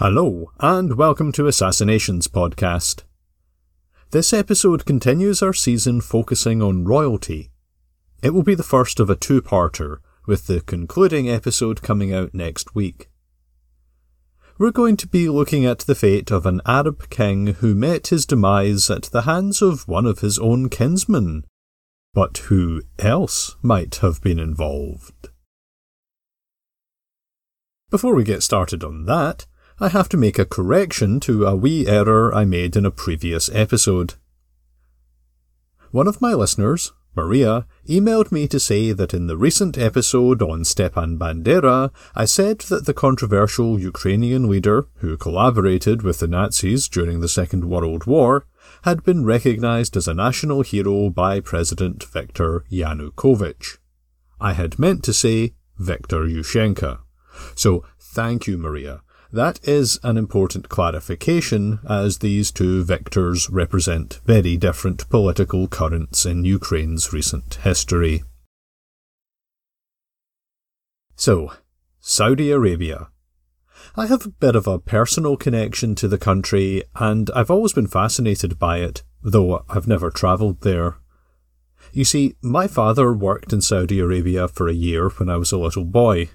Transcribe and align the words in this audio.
Hello, 0.00 0.52
and 0.60 0.96
welcome 0.96 1.32
to 1.32 1.48
Assassinations 1.48 2.28
Podcast. 2.28 3.02
This 4.12 4.32
episode 4.32 4.86
continues 4.86 5.42
our 5.42 5.52
season 5.52 6.00
focusing 6.00 6.62
on 6.62 6.84
royalty. 6.84 7.50
It 8.22 8.30
will 8.30 8.44
be 8.44 8.54
the 8.54 8.62
first 8.62 9.00
of 9.00 9.10
a 9.10 9.16
two 9.16 9.42
parter, 9.42 9.96
with 10.24 10.46
the 10.46 10.60
concluding 10.60 11.28
episode 11.28 11.82
coming 11.82 12.14
out 12.14 12.32
next 12.32 12.76
week. 12.76 13.10
We're 14.56 14.70
going 14.70 14.96
to 14.98 15.08
be 15.08 15.28
looking 15.28 15.66
at 15.66 15.80
the 15.80 15.96
fate 15.96 16.30
of 16.30 16.46
an 16.46 16.60
Arab 16.64 17.10
king 17.10 17.54
who 17.54 17.74
met 17.74 18.06
his 18.06 18.24
demise 18.24 18.88
at 18.90 19.10
the 19.10 19.22
hands 19.22 19.60
of 19.60 19.88
one 19.88 20.06
of 20.06 20.20
his 20.20 20.38
own 20.38 20.68
kinsmen. 20.68 21.44
But 22.14 22.38
who 22.38 22.82
else 23.00 23.56
might 23.62 23.96
have 23.96 24.22
been 24.22 24.38
involved? 24.38 25.30
Before 27.90 28.14
we 28.14 28.22
get 28.22 28.44
started 28.44 28.84
on 28.84 29.04
that, 29.06 29.46
I 29.80 29.90
have 29.90 30.08
to 30.08 30.16
make 30.16 30.40
a 30.40 30.44
correction 30.44 31.20
to 31.20 31.46
a 31.46 31.54
wee 31.54 31.86
error 31.86 32.34
I 32.34 32.44
made 32.44 32.74
in 32.74 32.84
a 32.84 32.90
previous 32.90 33.48
episode. 33.54 34.14
One 35.92 36.08
of 36.08 36.20
my 36.20 36.34
listeners, 36.34 36.92
Maria, 37.14 37.64
emailed 37.88 38.32
me 38.32 38.48
to 38.48 38.58
say 38.58 38.90
that 38.90 39.14
in 39.14 39.28
the 39.28 39.36
recent 39.36 39.78
episode 39.78 40.42
on 40.42 40.64
Stepan 40.64 41.16
Bandera, 41.16 41.92
I 42.16 42.24
said 42.24 42.58
that 42.70 42.86
the 42.86 42.92
controversial 42.92 43.78
Ukrainian 43.78 44.48
leader, 44.48 44.88
who 44.96 45.16
collaborated 45.16 46.02
with 46.02 46.18
the 46.18 46.26
Nazis 46.26 46.88
during 46.88 47.20
the 47.20 47.28
Second 47.28 47.64
World 47.64 48.04
War, 48.04 48.46
had 48.82 49.04
been 49.04 49.24
recognized 49.24 49.96
as 49.96 50.08
a 50.08 50.14
national 50.14 50.62
hero 50.62 51.08
by 51.08 51.38
President 51.38 52.02
Viktor 52.02 52.64
Yanukovych. 52.68 53.78
I 54.40 54.54
had 54.54 54.80
meant 54.80 55.04
to 55.04 55.12
say 55.12 55.54
Viktor 55.78 56.24
Yushchenko. 56.24 56.98
So 57.54 57.84
thank 58.00 58.48
you, 58.48 58.58
Maria. 58.58 59.02
That 59.30 59.60
is 59.68 60.00
an 60.02 60.16
important 60.16 60.70
clarification, 60.70 61.80
as 61.86 62.18
these 62.18 62.50
two 62.50 62.82
Viktors 62.82 63.48
represent 63.52 64.20
very 64.24 64.56
different 64.56 65.06
political 65.10 65.68
currents 65.68 66.24
in 66.24 66.46
Ukraine's 66.46 67.12
recent 67.12 67.56
history. 67.56 68.22
So, 71.14 71.52
Saudi 72.00 72.50
Arabia. 72.50 73.08
I 73.96 74.06
have 74.06 74.24
a 74.24 74.30
bit 74.30 74.56
of 74.56 74.66
a 74.66 74.78
personal 74.78 75.36
connection 75.36 75.94
to 75.96 76.08
the 76.08 76.16
country, 76.16 76.84
and 76.94 77.30
I've 77.34 77.50
always 77.50 77.74
been 77.74 77.86
fascinated 77.86 78.58
by 78.58 78.78
it, 78.78 79.02
though 79.22 79.62
I've 79.68 79.86
never 79.86 80.10
travelled 80.10 80.62
there. 80.62 80.96
You 81.92 82.04
see, 82.04 82.36
my 82.40 82.66
father 82.66 83.12
worked 83.12 83.52
in 83.52 83.60
Saudi 83.60 84.00
Arabia 84.00 84.48
for 84.48 84.68
a 84.68 84.74
year 84.74 85.10
when 85.10 85.28
I 85.28 85.36
was 85.36 85.52
a 85.52 85.58
little 85.58 85.84
boy, 85.84 86.30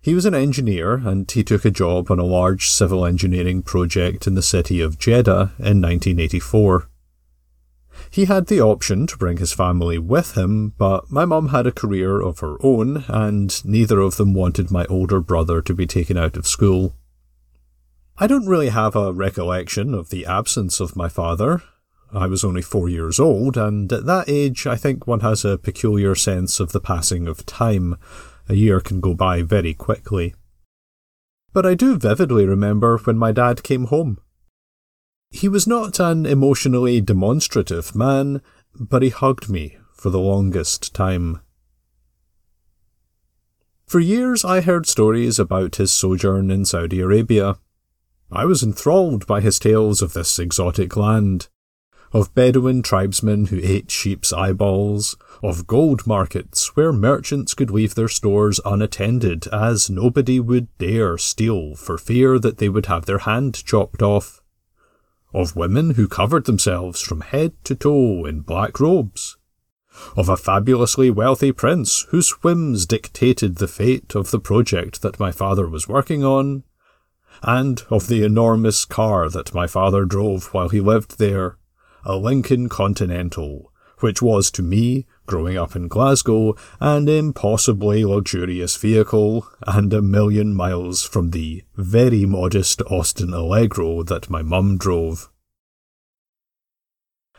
he 0.00 0.14
was 0.14 0.24
an 0.24 0.34
engineer 0.34 0.94
and 0.94 1.30
he 1.30 1.42
took 1.42 1.64
a 1.64 1.70
job 1.70 2.10
on 2.10 2.18
a 2.18 2.24
large 2.24 2.70
civil 2.70 3.04
engineering 3.04 3.62
project 3.62 4.26
in 4.26 4.34
the 4.34 4.42
city 4.42 4.80
of 4.80 4.98
Jeddah 4.98 5.52
in 5.58 5.82
1984. 5.82 6.88
He 8.10 8.26
had 8.26 8.46
the 8.46 8.60
option 8.60 9.06
to 9.08 9.18
bring 9.18 9.38
his 9.38 9.52
family 9.52 9.98
with 9.98 10.36
him, 10.36 10.74
but 10.78 11.10
my 11.10 11.24
mum 11.24 11.48
had 11.48 11.66
a 11.66 11.72
career 11.72 12.20
of 12.20 12.38
her 12.38 12.56
own 12.60 13.04
and 13.08 13.64
neither 13.64 14.00
of 14.00 14.16
them 14.16 14.34
wanted 14.34 14.70
my 14.70 14.86
older 14.86 15.20
brother 15.20 15.60
to 15.62 15.74
be 15.74 15.86
taken 15.86 16.16
out 16.16 16.36
of 16.36 16.46
school. 16.46 16.94
I 18.16 18.26
don't 18.26 18.46
really 18.46 18.70
have 18.70 18.96
a 18.96 19.12
recollection 19.12 19.94
of 19.94 20.10
the 20.10 20.26
absence 20.26 20.80
of 20.80 20.96
my 20.96 21.08
father. 21.08 21.62
I 22.12 22.26
was 22.26 22.42
only 22.42 22.62
four 22.62 22.88
years 22.88 23.20
old, 23.20 23.56
and 23.56 23.92
at 23.92 24.06
that 24.06 24.28
age 24.28 24.66
I 24.66 24.76
think 24.76 25.06
one 25.06 25.20
has 25.20 25.44
a 25.44 25.58
peculiar 25.58 26.14
sense 26.14 26.58
of 26.58 26.72
the 26.72 26.80
passing 26.80 27.28
of 27.28 27.44
time, 27.44 27.96
a 28.48 28.54
year 28.54 28.80
can 28.80 29.00
go 29.00 29.14
by 29.14 29.42
very 29.42 29.74
quickly. 29.74 30.34
But 31.52 31.66
I 31.66 31.74
do 31.74 31.98
vividly 31.98 32.46
remember 32.46 32.98
when 32.98 33.18
my 33.18 33.32
dad 33.32 33.62
came 33.62 33.84
home. 33.84 34.18
He 35.30 35.48
was 35.48 35.66
not 35.66 36.00
an 36.00 36.24
emotionally 36.24 37.00
demonstrative 37.00 37.94
man, 37.94 38.40
but 38.78 39.02
he 39.02 39.10
hugged 39.10 39.48
me 39.48 39.76
for 39.92 40.10
the 40.10 40.20
longest 40.20 40.94
time. 40.94 41.40
For 43.86 44.00
years 44.00 44.44
I 44.44 44.60
heard 44.60 44.86
stories 44.86 45.38
about 45.38 45.76
his 45.76 45.92
sojourn 45.92 46.50
in 46.50 46.64
Saudi 46.64 47.00
Arabia. 47.00 47.58
I 48.30 48.44
was 48.44 48.62
enthralled 48.62 49.26
by 49.26 49.40
his 49.40 49.58
tales 49.58 50.02
of 50.02 50.12
this 50.12 50.38
exotic 50.38 50.96
land 50.96 51.48
of 52.12 52.34
Bedouin 52.34 52.82
tribesmen 52.82 53.46
who 53.46 53.60
ate 53.62 53.90
sheep's 53.90 54.32
eyeballs, 54.32 55.16
of 55.42 55.66
gold 55.66 56.06
markets 56.06 56.74
where 56.74 56.92
merchants 56.92 57.54
could 57.54 57.70
leave 57.70 57.94
their 57.94 58.08
stores 58.08 58.60
unattended 58.64 59.46
as 59.48 59.90
nobody 59.90 60.40
would 60.40 60.68
dare 60.78 61.18
steal 61.18 61.74
for 61.74 61.98
fear 61.98 62.38
that 62.38 62.58
they 62.58 62.68
would 62.68 62.86
have 62.86 63.06
their 63.06 63.18
hand 63.18 63.62
chopped 63.64 64.02
off, 64.02 64.42
of 65.34 65.54
women 65.54 65.90
who 65.90 66.08
covered 66.08 66.46
themselves 66.46 67.00
from 67.00 67.20
head 67.20 67.52
to 67.64 67.74
toe 67.74 68.24
in 68.24 68.40
black 68.40 68.80
robes, 68.80 69.36
of 70.16 70.28
a 70.28 70.36
fabulously 70.36 71.10
wealthy 71.10 71.52
prince 71.52 72.06
whose 72.08 72.30
whims 72.42 72.86
dictated 72.86 73.56
the 73.56 73.68
fate 73.68 74.14
of 74.14 74.30
the 74.30 74.40
project 74.40 75.02
that 75.02 75.20
my 75.20 75.30
father 75.30 75.68
was 75.68 75.88
working 75.88 76.24
on, 76.24 76.64
and 77.42 77.82
of 77.90 78.08
the 78.08 78.24
enormous 78.24 78.84
car 78.84 79.28
that 79.28 79.54
my 79.54 79.66
father 79.66 80.04
drove 80.04 80.46
while 80.54 80.70
he 80.70 80.80
lived 80.80 81.18
there, 81.18 81.57
a 82.04 82.16
Lincoln 82.16 82.68
Continental, 82.68 83.72
which 83.98 84.22
was 84.22 84.50
to 84.52 84.62
me, 84.62 85.06
growing 85.26 85.56
up 85.56 85.76
in 85.76 85.88
Glasgow, 85.88 86.54
an 86.80 87.08
impossibly 87.08 88.04
luxurious 88.04 88.76
vehicle, 88.76 89.46
and 89.66 89.92
a 89.92 90.02
million 90.02 90.54
miles 90.54 91.02
from 91.02 91.30
the 91.30 91.64
very 91.76 92.24
modest 92.24 92.80
Austin 92.82 93.32
Allegro 93.34 94.02
that 94.04 94.30
my 94.30 94.42
mum 94.42 94.78
drove. 94.78 95.28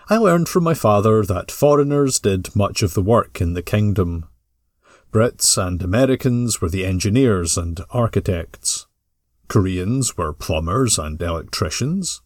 I 0.10 0.18
learned 0.18 0.50
from 0.50 0.64
my 0.64 0.74
father 0.74 1.24
that 1.24 1.52
foreigners 1.52 2.20
did 2.20 2.56
much 2.56 2.82
of 2.82 2.96
the 2.96 3.04
work 3.04 3.40
in 3.40 3.54
the 3.54 3.62
kingdom. 3.62 4.26
Brits 5.12 5.58
and 5.58 5.82
Americans 5.84 6.62
were 6.62 6.70
the 6.70 6.86
engineers 6.86 7.58
and 7.58 7.80
architects. 7.92 8.88
Koreans 9.48 10.18
were 10.18 10.34
plumbers 10.34 10.98
and 10.98 11.22
electricians. 11.22 12.22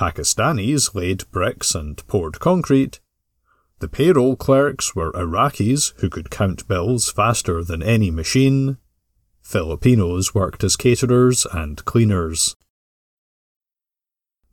Pakistanis 0.00 0.94
laid 0.94 1.30
bricks 1.30 1.74
and 1.74 1.94
poured 2.06 2.40
concrete. 2.40 3.00
The 3.80 3.88
payroll 3.88 4.34
clerks 4.34 4.96
were 4.96 5.12
Iraqis 5.12 5.92
who 6.00 6.08
could 6.08 6.30
count 6.30 6.66
bills 6.66 7.12
faster 7.12 7.62
than 7.62 7.82
any 7.82 8.10
machine. 8.10 8.78
Filipinos 9.42 10.34
worked 10.34 10.64
as 10.64 10.76
caterers 10.76 11.46
and 11.52 11.84
cleaners. 11.84 12.56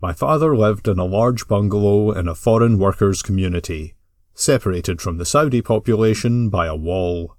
My 0.02 0.12
father 0.12 0.54
lived 0.54 0.86
in 0.86 1.00
a 1.00 1.06
large 1.06 1.48
bungalow 1.48 2.12
in 2.12 2.28
a 2.28 2.36
foreign 2.36 2.78
workers' 2.78 3.22
community, 3.22 3.96
separated 4.34 5.02
from 5.02 5.18
the 5.18 5.26
Saudi 5.26 5.62
population 5.62 6.50
by 6.50 6.68
a 6.68 6.76
wall. 6.76 7.38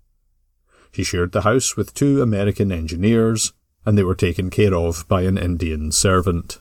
He 0.91 1.05
shared 1.05 1.33
the 1.33 1.43
house 1.43 1.77
with 1.77 1.93
two 1.93 2.23
American 2.23 2.73
engineers, 2.73 3.53
and 3.85 3.99
they 3.99 4.03
were 4.03 4.15
taken 4.15 4.49
care 4.49 4.75
of 4.75 5.07
by 5.09 5.23
an 5.25 5.37
Indian 5.37 5.93
servant. 5.93 6.61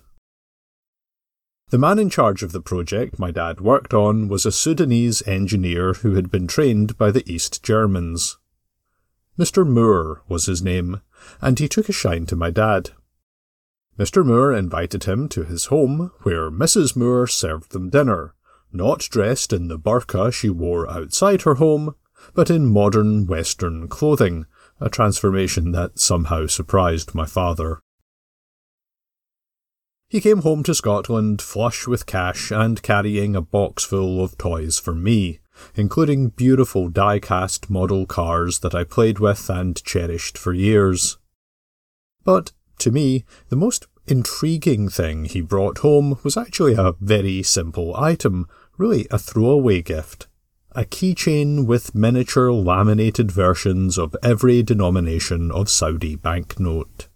The 1.69 1.78
man 1.78 2.00
in 2.00 2.09
charge 2.09 2.44
of 2.44 2.53
the 2.53 2.61
project 2.61 3.19
my 3.19 3.29
dad 3.29 3.59
worked 3.59 3.94
on 3.94 4.29
was 4.29 4.45
a 4.45 4.53
Sudanese 4.53 5.22
engineer 5.28 5.95
who 5.95 6.16
had 6.16 6.31
been 6.31 6.47
trained 6.47 6.97
by 6.97 7.11
the 7.11 7.29
East 7.29 7.61
Germans. 7.61 8.38
Mr. 9.38 9.67
Moore 9.67 10.23
was 10.29 10.45
his 10.45 10.61
name, 10.61 11.01
and 11.41 11.59
he 11.59 11.67
took 11.67 11.89
a 11.89 11.91
shine 11.91 12.25
to 12.27 12.38
my 12.38 12.51
dad. 12.51 12.91
Mr. 14.00 14.25
Moore 14.25 14.53
invited 14.53 15.03
him 15.03 15.27
to 15.27 15.44
his 15.44 15.66
home, 15.66 16.11
where 16.22 16.50
Mrs. 16.50 16.95
Moore 16.95 17.27
served 17.27 17.73
them 17.73 17.89
dinner, 17.89 18.33
not 18.72 19.01
dressed 19.01 19.51
in 19.51 19.67
the 19.67 19.77
burqa 19.77 20.31
she 20.31 20.50
wore 20.50 20.89
outside 20.89 21.41
her 21.41 21.56
home, 21.56 21.95
but 22.33 22.50
in 22.50 22.66
modern 22.66 23.27
Western 23.27 23.89
clothing, 23.89 24.45
a 24.79 24.89
transformation 24.89 25.73
that 25.73 26.00
somehow 26.00 26.45
surprised 26.45 27.13
my 27.13 27.25
father. 27.25 27.81
He 30.09 30.21
came 30.21 30.42
home 30.42 30.63
to 30.63 30.74
Scotland 30.74 31.42
flush 31.42 31.86
with 31.86 32.06
cash 32.06 32.50
and 32.50 32.81
carrying 32.81 33.36
a 33.36 33.42
box 33.42 33.83
full 33.83 34.24
of 34.24 34.38
toys 34.38 34.80
for 34.80 34.94
me, 34.94 35.39
including 35.75 36.30
beautiful 36.30 36.88
die 36.88 37.19
cast 37.19 37.69
model 37.69 38.06
cars 38.06 38.59
that 38.59 38.74
I 38.74 38.86
played 38.86 39.19
with 39.19 39.50
and 39.50 39.83
cherished 39.83 40.38
for 40.38 40.54
years. 40.54 41.18
But, 42.24 42.54
to 42.80 42.92
me, 42.92 43.25
the 43.50 43.57
most 43.57 43.88
intriguing 44.07 44.88
thing 44.88 45.25
he 45.25 45.42
brought 45.42 45.80
home 45.80 46.19
was 46.24 46.38
actually 46.38 46.75
a 46.77 46.94
very 47.01 47.44
simple 47.44 47.94
item, 47.98 48.48
really 48.77 49.07
a 49.12 49.19
throwaway 49.19 49.81
gift. 49.81 50.27
A 50.71 50.86
keychain 50.86 51.65
with 51.65 51.95
miniature 51.95 52.51
laminated 52.54 53.30
versions 53.30 53.98
of 53.98 54.15
every 54.24 54.63
denomination 54.63 55.51
of 55.51 55.69
Saudi 55.69 56.15
banknote. 56.15 57.09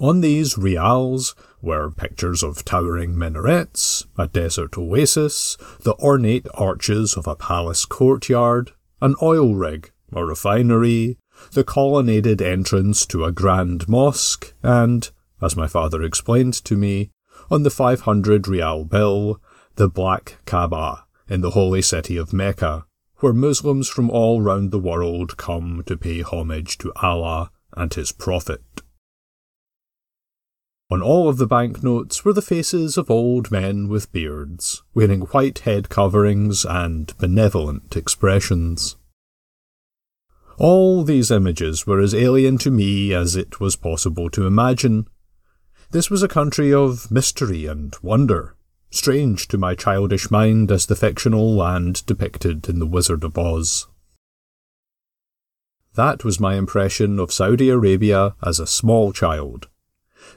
On 0.00 0.22
these 0.22 0.58
rials 0.58 1.36
were 1.62 1.88
pictures 1.88 2.42
of 2.42 2.64
towering 2.64 3.16
minarets, 3.16 4.04
a 4.18 4.26
desert 4.26 4.76
oasis, 4.76 5.56
the 5.82 5.94
ornate 5.94 6.48
arches 6.54 7.16
of 7.16 7.28
a 7.28 7.36
palace 7.36 7.84
courtyard, 7.84 8.72
an 9.00 9.14
oil 9.22 9.54
rig, 9.54 9.92
a 10.12 10.24
refinery, 10.24 11.16
the 11.52 11.62
colonnaded 11.62 12.42
entrance 12.42 13.06
to 13.06 13.24
a 13.24 13.30
grand 13.30 13.88
mosque, 13.88 14.52
and 14.64 15.10
as 15.40 15.56
my 15.56 15.68
father 15.68 16.02
explained 16.02 16.54
to 16.54 16.76
me, 16.76 17.10
on 17.48 17.62
the 17.62 17.70
500 17.70 18.48
rial 18.48 18.84
bill, 18.84 19.40
the 19.76 19.88
Black 19.88 20.38
Kaaba 20.44 21.04
in 21.28 21.40
the 21.40 21.50
holy 21.50 21.82
city 21.82 22.16
of 22.16 22.32
Mecca, 22.32 22.84
where 23.18 23.32
Muslims 23.32 23.88
from 23.88 24.10
all 24.10 24.40
round 24.40 24.72
the 24.72 24.78
world 24.78 25.36
come 25.36 25.84
to 25.86 25.96
pay 25.96 26.20
homage 26.20 26.78
to 26.78 26.92
Allah 26.96 27.52
and 27.76 27.94
His 27.94 28.10
Prophet. 28.10 28.62
On 30.90 31.00
all 31.00 31.28
of 31.28 31.38
the 31.38 31.46
banknotes 31.46 32.24
were 32.24 32.34
the 32.34 32.42
faces 32.42 32.98
of 32.98 33.10
old 33.10 33.50
men 33.50 33.88
with 33.88 34.12
beards, 34.12 34.82
wearing 34.92 35.22
white 35.22 35.60
head 35.60 35.88
coverings 35.88 36.64
and 36.64 37.16
benevolent 37.16 37.96
expressions. 37.96 38.96
All 40.58 41.02
these 41.02 41.30
images 41.30 41.86
were 41.86 42.00
as 42.00 42.14
alien 42.14 42.58
to 42.58 42.70
me 42.70 43.12
as 43.12 43.34
it 43.34 43.60
was 43.60 43.76
possible 43.76 44.28
to 44.30 44.46
imagine. 44.46 45.08
This 45.90 46.10
was 46.10 46.22
a 46.22 46.28
country 46.28 46.72
of 46.72 47.10
mystery 47.10 47.66
and 47.66 47.96
wonder, 48.02 48.54
strange 48.90 49.48
to 49.48 49.58
my 49.58 49.74
childish 49.74 50.30
mind 50.30 50.70
as 50.70 50.86
the 50.86 50.96
fictional 50.96 51.54
land 51.54 52.04
depicted 52.06 52.68
in 52.68 52.78
The 52.78 52.86
Wizard 52.86 53.24
of 53.24 53.38
Oz. 53.38 53.86
That 55.94 56.24
was 56.24 56.38
my 56.38 56.56
impression 56.56 57.18
of 57.18 57.32
Saudi 57.32 57.68
Arabia 57.70 58.34
as 58.42 58.60
a 58.60 58.66
small 58.66 59.12
child. 59.12 59.68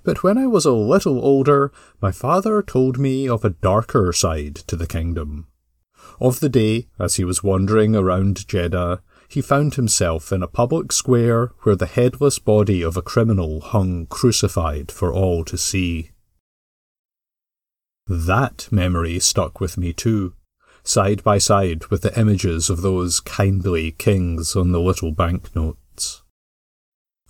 But 0.04 0.24
when 0.24 0.38
I 0.38 0.48
was 0.48 0.66
a 0.66 0.72
little 0.72 1.24
older, 1.24 1.72
my 2.02 2.12
father 2.12 2.62
told 2.62 2.98
me 2.98 3.28
of 3.28 3.44
a 3.44 3.50
darker 3.50 4.14
side 4.14 4.56
to 4.68 4.76
the 4.76 4.88
kingdom. 4.88 5.48
Of 6.20 6.40
the 6.40 6.50
day, 6.50 6.88
as 7.00 7.16
he 7.16 7.24
was 7.24 7.44
wandering 7.44 7.96
around 7.96 8.48
Jeddah, 8.48 9.02
he 9.28 9.42
found 9.42 9.76
himself 9.76 10.32
in 10.32 10.42
a 10.42 10.48
public 10.48 10.92
square 10.92 11.52
where 11.64 11.76
the 11.76 11.86
headless 11.86 12.40
body 12.40 12.82
of 12.82 12.96
a 12.96 13.02
criminal 13.02 13.60
hung 13.62 14.06
crucified 14.06 14.92
for 14.92 15.14
all 15.14 15.44
to 15.46 15.58
see. 15.58 16.12
That 18.08 18.70
memory 18.72 19.20
stuck 19.20 19.60
with 19.60 19.78
me 19.78 19.92
too, 19.92 20.34
side 20.84 21.24
by 21.24 21.40
side 21.40 21.88
with 21.88 22.04
the 22.04 22.18
images 22.18 22.70
of 22.70 22.82
those 22.82 23.20
kindly 23.20 23.92
kings 23.92 24.56
on 24.56 24.72
the 24.72 24.80
little 24.80 25.12
banknotes. 25.12 26.24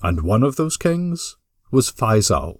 And 0.03 0.21
one 0.21 0.43
of 0.43 0.55
those 0.55 0.77
kings 0.77 1.35
was 1.71 1.91
Faisal, 1.91 2.59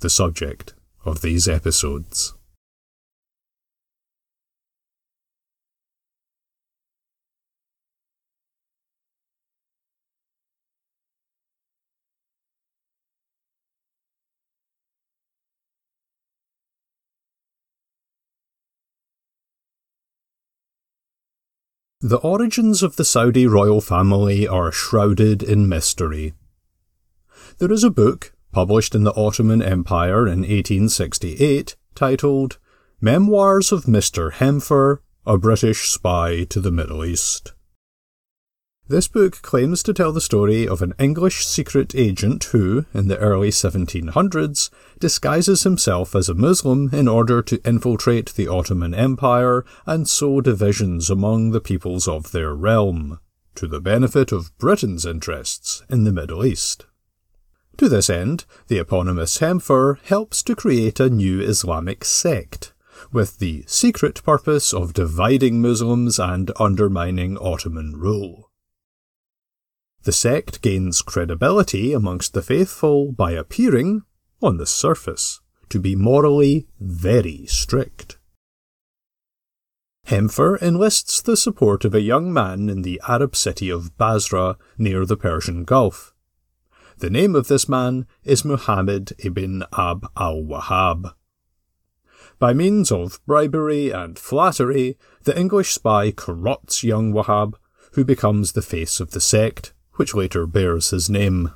the 0.00 0.10
subject 0.10 0.74
of 1.04 1.22
these 1.22 1.48
episodes. 1.48 2.34
The 22.00 22.18
origins 22.18 22.84
of 22.84 22.94
the 22.94 23.04
Saudi 23.04 23.48
royal 23.48 23.80
family 23.80 24.46
are 24.46 24.70
shrouded 24.70 25.42
in 25.42 25.68
mystery. 25.68 26.32
There 27.58 27.72
is 27.72 27.82
a 27.82 27.90
book, 27.90 28.32
published 28.52 28.94
in 28.94 29.02
the 29.02 29.14
Ottoman 29.16 29.60
Empire 29.60 30.28
in 30.28 30.42
1868, 30.42 31.74
titled 31.96 32.56
Memoirs 33.00 33.72
of 33.72 33.86
Mr. 33.86 34.34
Hempher, 34.34 35.02
a 35.26 35.36
British 35.38 35.90
Spy 35.90 36.44
to 36.44 36.60
the 36.60 36.70
Middle 36.70 37.04
East. 37.04 37.54
This 38.86 39.08
book 39.08 39.42
claims 39.42 39.82
to 39.82 39.92
tell 39.92 40.12
the 40.12 40.20
story 40.20 40.68
of 40.68 40.82
an 40.82 40.94
English 41.00 41.44
secret 41.44 41.96
agent 41.96 42.44
who, 42.44 42.86
in 42.94 43.08
the 43.08 43.18
early 43.18 43.50
1700s, 43.50 44.70
disguises 45.00 45.64
himself 45.64 46.14
as 46.14 46.28
a 46.28 46.34
Muslim 46.34 46.90
in 46.92 47.08
order 47.08 47.42
to 47.42 47.60
infiltrate 47.66 48.34
the 48.34 48.46
Ottoman 48.46 48.94
Empire 48.94 49.64
and 49.84 50.08
sow 50.08 50.40
divisions 50.40 51.10
among 51.10 51.50
the 51.50 51.60
peoples 51.60 52.06
of 52.06 52.30
their 52.30 52.54
realm, 52.54 53.18
to 53.56 53.66
the 53.66 53.80
benefit 53.80 54.30
of 54.30 54.56
Britain's 54.58 55.04
interests 55.04 55.82
in 55.90 56.04
the 56.04 56.12
Middle 56.12 56.46
East. 56.46 56.86
To 57.78 57.88
this 57.88 58.10
end, 58.10 58.44
the 58.66 58.78
eponymous 58.78 59.38
Hempher 59.38 60.00
helps 60.02 60.42
to 60.42 60.56
create 60.56 60.98
a 60.98 61.08
new 61.08 61.40
Islamic 61.40 62.04
sect, 62.04 62.72
with 63.12 63.38
the 63.38 63.62
secret 63.68 64.20
purpose 64.24 64.74
of 64.74 64.92
dividing 64.92 65.62
Muslims 65.62 66.18
and 66.18 66.50
undermining 66.56 67.38
Ottoman 67.38 67.94
rule. 67.96 68.50
The 70.02 70.12
sect 70.12 70.60
gains 70.60 71.02
credibility 71.02 71.92
amongst 71.92 72.34
the 72.34 72.42
faithful 72.42 73.12
by 73.12 73.32
appearing, 73.32 74.02
on 74.42 74.56
the 74.56 74.66
surface, 74.66 75.40
to 75.68 75.78
be 75.78 75.94
morally 75.94 76.66
very 76.80 77.46
strict. 77.46 78.18
Hempher 80.06 80.56
enlists 80.60 81.22
the 81.22 81.36
support 81.36 81.84
of 81.84 81.94
a 81.94 82.00
young 82.00 82.32
man 82.32 82.68
in 82.68 82.82
the 82.82 83.00
Arab 83.06 83.36
city 83.36 83.70
of 83.70 83.96
Basra 83.96 84.56
near 84.78 85.06
the 85.06 85.16
Persian 85.16 85.62
Gulf. 85.62 86.12
The 87.00 87.10
name 87.10 87.36
of 87.36 87.46
this 87.46 87.68
man 87.68 88.08
is 88.24 88.44
Muhammad 88.44 89.12
ibn 89.20 89.62
Abd 89.72 90.06
al 90.16 90.42
Wahhab. 90.42 91.14
By 92.40 92.52
means 92.52 92.90
of 92.90 93.24
bribery 93.24 93.92
and 93.92 94.18
flattery, 94.18 94.98
the 95.22 95.38
English 95.38 95.74
spy 95.74 96.10
corrupts 96.10 96.82
young 96.82 97.12
Wahhab, 97.12 97.54
who 97.92 98.04
becomes 98.04 98.50
the 98.50 98.62
face 98.62 98.98
of 98.98 99.12
the 99.12 99.20
sect 99.20 99.72
which 99.92 100.12
later 100.12 100.44
bears 100.44 100.90
his 100.90 101.08
name. 101.08 101.52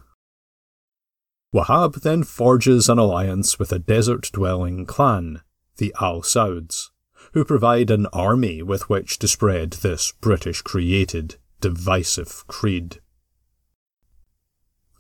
Wahhab 1.53 2.03
then 2.03 2.23
forges 2.23 2.89
an 2.89 3.01
alliance 3.01 3.59
with 3.59 3.73
a 3.73 3.81
desert 3.81 4.31
dwelling 4.33 4.87
clan, 4.87 5.41
the 5.79 5.93
Al 6.01 6.23
Sauds, 6.23 6.93
who 7.33 7.45
provide 7.45 7.91
an 7.91 8.07
army 8.13 8.63
with 8.63 8.89
which 8.89 9.19
to 9.19 9.27
spread 9.27 9.73
this 9.73 10.13
British 10.21 10.63
created, 10.63 11.35
divisive 11.61 12.47
creed. 12.47 13.01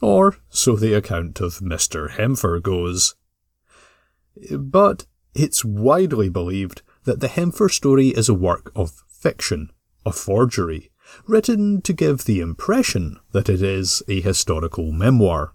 Or 0.02 0.36
so 0.50 0.74
the 0.74 0.94
account 0.94 1.40
of 1.40 1.60
Mr. 1.60 2.10
Hempher 2.10 2.60
goes. 2.60 3.14
But 4.50 5.06
it's 5.34 5.64
widely 5.64 6.28
believed 6.28 6.82
that 7.04 7.20
the 7.20 7.28
Hempher 7.28 7.68
story 7.68 8.08
is 8.08 8.28
a 8.28 8.34
work 8.34 8.72
of 8.74 9.04
fiction, 9.08 9.70
a 10.04 10.12
forgery, 10.12 10.90
written 11.26 11.80
to 11.82 11.92
give 11.92 12.24
the 12.24 12.40
impression 12.40 13.18
that 13.30 13.48
it 13.48 13.62
is 13.62 14.02
a 14.08 14.20
historical 14.20 14.90
memoir. 14.90 15.54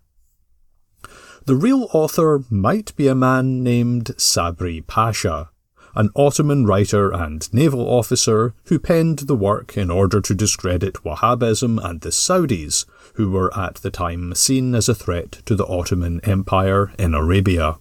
The 1.45 1.55
real 1.55 1.89
author 1.94 2.44
might 2.49 2.95
be 2.95 3.07
a 3.07 3.16
man 3.16 3.63
named 3.63 4.06
Sabri 4.18 4.85
Pasha, 4.85 5.49
an 5.97 6.11
Ottoman 6.16 6.63
writer 6.63 7.11
and 7.11 7.51
naval 7.51 7.81
officer 7.81 8.54
who 8.66 8.77
penned 8.77 9.19
the 9.19 9.35
work 9.35 9.75
in 9.75 9.89
order 9.89 10.21
to 10.21 10.35
discredit 10.35 10.94
Wahhabism 11.04 11.83
and 11.83 12.01
the 12.01 12.09
Saudis, 12.09 12.85
who 13.16 13.31
were 13.31 13.51
at 13.57 13.75
the 13.77 13.89
time 13.89 14.35
seen 14.35 14.75
as 14.75 14.87
a 14.87 14.94
threat 14.94 15.31
to 15.45 15.56
the 15.56 15.66
Ottoman 15.66 16.21
Empire 16.23 16.94
in 16.99 17.16
Arabia. 17.16 17.80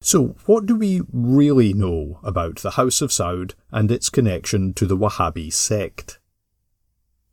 So, 0.00 0.34
what 0.46 0.66
do 0.66 0.74
we 0.74 1.02
really 1.12 1.72
know 1.72 2.18
about 2.24 2.56
the 2.56 2.72
House 2.72 3.00
of 3.00 3.10
Saud 3.10 3.54
and 3.70 3.90
its 3.92 4.10
connection 4.10 4.74
to 4.74 4.86
the 4.86 4.96
Wahhabi 4.96 5.52
sect? 5.52 6.18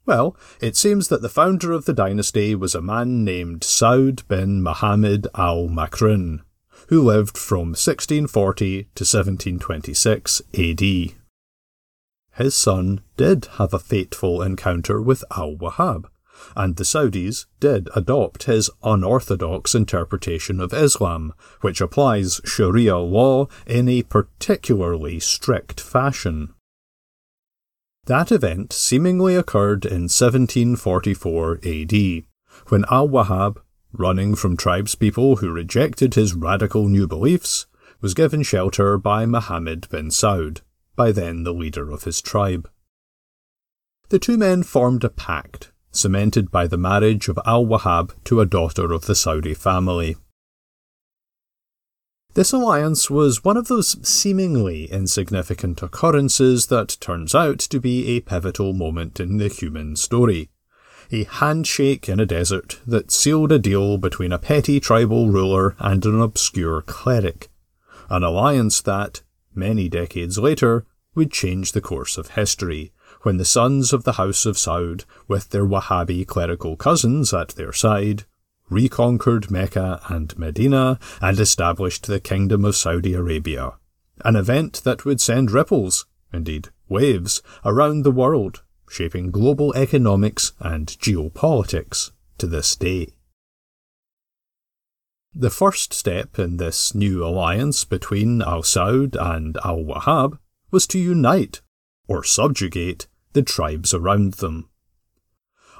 Well, 0.05 0.37
it 0.61 0.77
seems 0.77 1.07
that 1.07 1.23
the 1.23 1.29
founder 1.29 1.71
of 1.71 1.85
the 1.85 1.93
dynasty 1.93 2.53
was 2.53 2.75
a 2.75 2.81
man 2.81 3.23
named 3.23 3.61
Saud 3.61 4.27
bin 4.27 4.61
Muhammad 4.61 5.27
al 5.33 5.69
Makrin, 5.69 6.41
who 6.87 7.01
lived 7.01 7.37
from 7.37 7.69
1640 7.69 8.83
to 8.95 9.03
1726 9.03 10.41
AD. 10.53 11.15
His 12.35 12.53
son 12.53 13.01
did 13.15 13.45
have 13.53 13.73
a 13.73 13.79
fateful 13.79 14.41
encounter 14.41 15.01
with 15.01 15.23
al 15.31 15.55
Wahhab, 15.55 16.05
and 16.55 16.75
the 16.75 16.83
Saudis 16.83 17.45
did 17.59 17.89
adopt 17.95 18.43
his 18.43 18.69
unorthodox 18.83 19.73
interpretation 19.73 20.59
of 20.59 20.73
Islam, 20.73 21.33
which 21.61 21.79
applies 21.79 22.41
Sharia 22.43 22.97
law 22.97 23.47
in 23.65 23.87
a 23.87 24.03
particularly 24.03 25.19
strict 25.19 25.79
fashion. 25.79 26.53
That 28.05 28.31
event 28.31 28.73
seemingly 28.73 29.35
occurred 29.35 29.85
in 29.85 30.03
1744 30.03 31.59
AD, 31.63 32.23
when 32.67 32.85
Al 32.91 33.09
Wahhab, 33.09 33.57
running 33.99 34.35
from 34.35 34.57
tribespeople 34.57 35.39
who 35.39 35.51
rejected 35.51 36.13
his 36.13 36.33
radical 36.33 36.87
new 36.87 37.07
beliefs, 37.07 37.65
was 38.01 38.13
given 38.13 38.43
shelter 38.43 38.97
by 38.97 39.25
Mohammed 39.25 39.89
bin 39.89 40.09
Saud, 40.09 40.61
by 40.95 41.11
then 41.11 41.43
the 41.43 41.53
leader 41.53 41.89
of 41.91 42.03
his 42.03 42.21
tribe. 42.21 42.69
The 44.09 44.19
two 44.19 44.37
men 44.37 44.63
formed 44.63 45.03
a 45.03 45.09
pact 45.09 45.71
cemented 45.95 46.51
by 46.51 46.67
the 46.67 46.77
marriage 46.77 47.27
of 47.27 47.39
Al 47.45 47.65
Wahhab 47.65 48.11
to 48.25 48.41
a 48.41 48.45
daughter 48.45 48.91
of 48.91 49.05
the 49.05 49.15
Saudi 49.15 49.53
family. 49.53 50.17
This 52.33 52.51
alliance 52.51 53.09
was 53.09 53.45
one 53.45 53.55
of 53.55 53.69
those 53.69 53.95
seemingly 54.05 54.91
insignificant 54.91 55.81
occurrences 55.81 56.67
that 56.67 56.97
turns 56.99 57.33
out 57.33 57.59
to 57.59 57.79
be 57.79 58.07
a 58.09 58.19
pivotal 58.19 58.73
moment 58.73 59.21
in 59.21 59.37
the 59.37 59.47
human 59.47 59.95
story. 59.95 60.49
A 61.11 61.23
handshake 61.25 62.09
in 62.09 62.19
a 62.19 62.25
desert 62.25 62.79
that 62.85 63.11
sealed 63.11 63.51
a 63.51 63.59
deal 63.59 63.97
between 63.97 64.31
a 64.31 64.39
petty 64.39 64.79
tribal 64.79 65.29
ruler 65.29 65.75
and 65.79 66.05
an 66.05 66.21
obscure 66.21 66.81
cleric, 66.81 67.49
an 68.09 68.23
alliance 68.23 68.81
that, 68.81 69.21
many 69.53 69.89
decades 69.89 70.37
later, 70.37 70.85
would 71.15 71.31
change 71.31 71.71
the 71.71 71.81
course 71.81 72.17
of 72.17 72.31
history, 72.31 72.91
when 73.21 73.37
the 73.37 73.45
sons 73.45 73.93
of 73.93 74.03
the 74.03 74.13
House 74.13 74.45
of 74.45 74.57
Saud, 74.57 75.05
with 75.27 75.49
their 75.49 75.65
Wahhabi 75.65 76.27
clerical 76.27 76.75
cousins 76.75 77.33
at 77.33 77.49
their 77.49 77.73
side, 77.73 78.25
reconquered 78.69 79.49
Mecca 79.49 80.01
and 80.09 80.37
Medina 80.37 80.99
and 81.21 81.39
established 81.39 82.07
the 82.07 82.19
Kingdom 82.19 82.65
of 82.65 82.75
Saudi 82.75 83.13
Arabia, 83.13 83.73
an 84.23 84.35
event 84.35 84.81
that 84.83 85.05
would 85.05 85.21
send 85.21 85.51
ripples, 85.51 86.05
indeed 86.33 86.69
waves, 86.89 87.41
around 87.63 88.03
the 88.03 88.11
world, 88.11 88.61
shaping 88.89 89.31
global 89.31 89.73
economics 89.75 90.53
and 90.59 90.87
geopolitics 90.87 92.11
to 92.37 92.47
this 92.47 92.75
day. 92.75 93.15
The 95.33 95.49
first 95.49 95.93
step 95.93 96.39
in 96.39 96.57
this 96.57 96.95
new 96.95 97.25
alliance 97.25 97.83
between 97.83 98.41
Al 98.41 98.63
Saud 98.63 99.17
and 99.19 99.57
Al 99.65 99.79
Wahhab 99.79 100.39
was 100.71 100.87
to 100.87 100.99
unite, 100.99 101.61
or 102.07 102.23
subjugate, 102.23 103.07
the 103.33 103.41
tribes 103.41 103.93
around 103.93 104.35
them. 104.35 104.69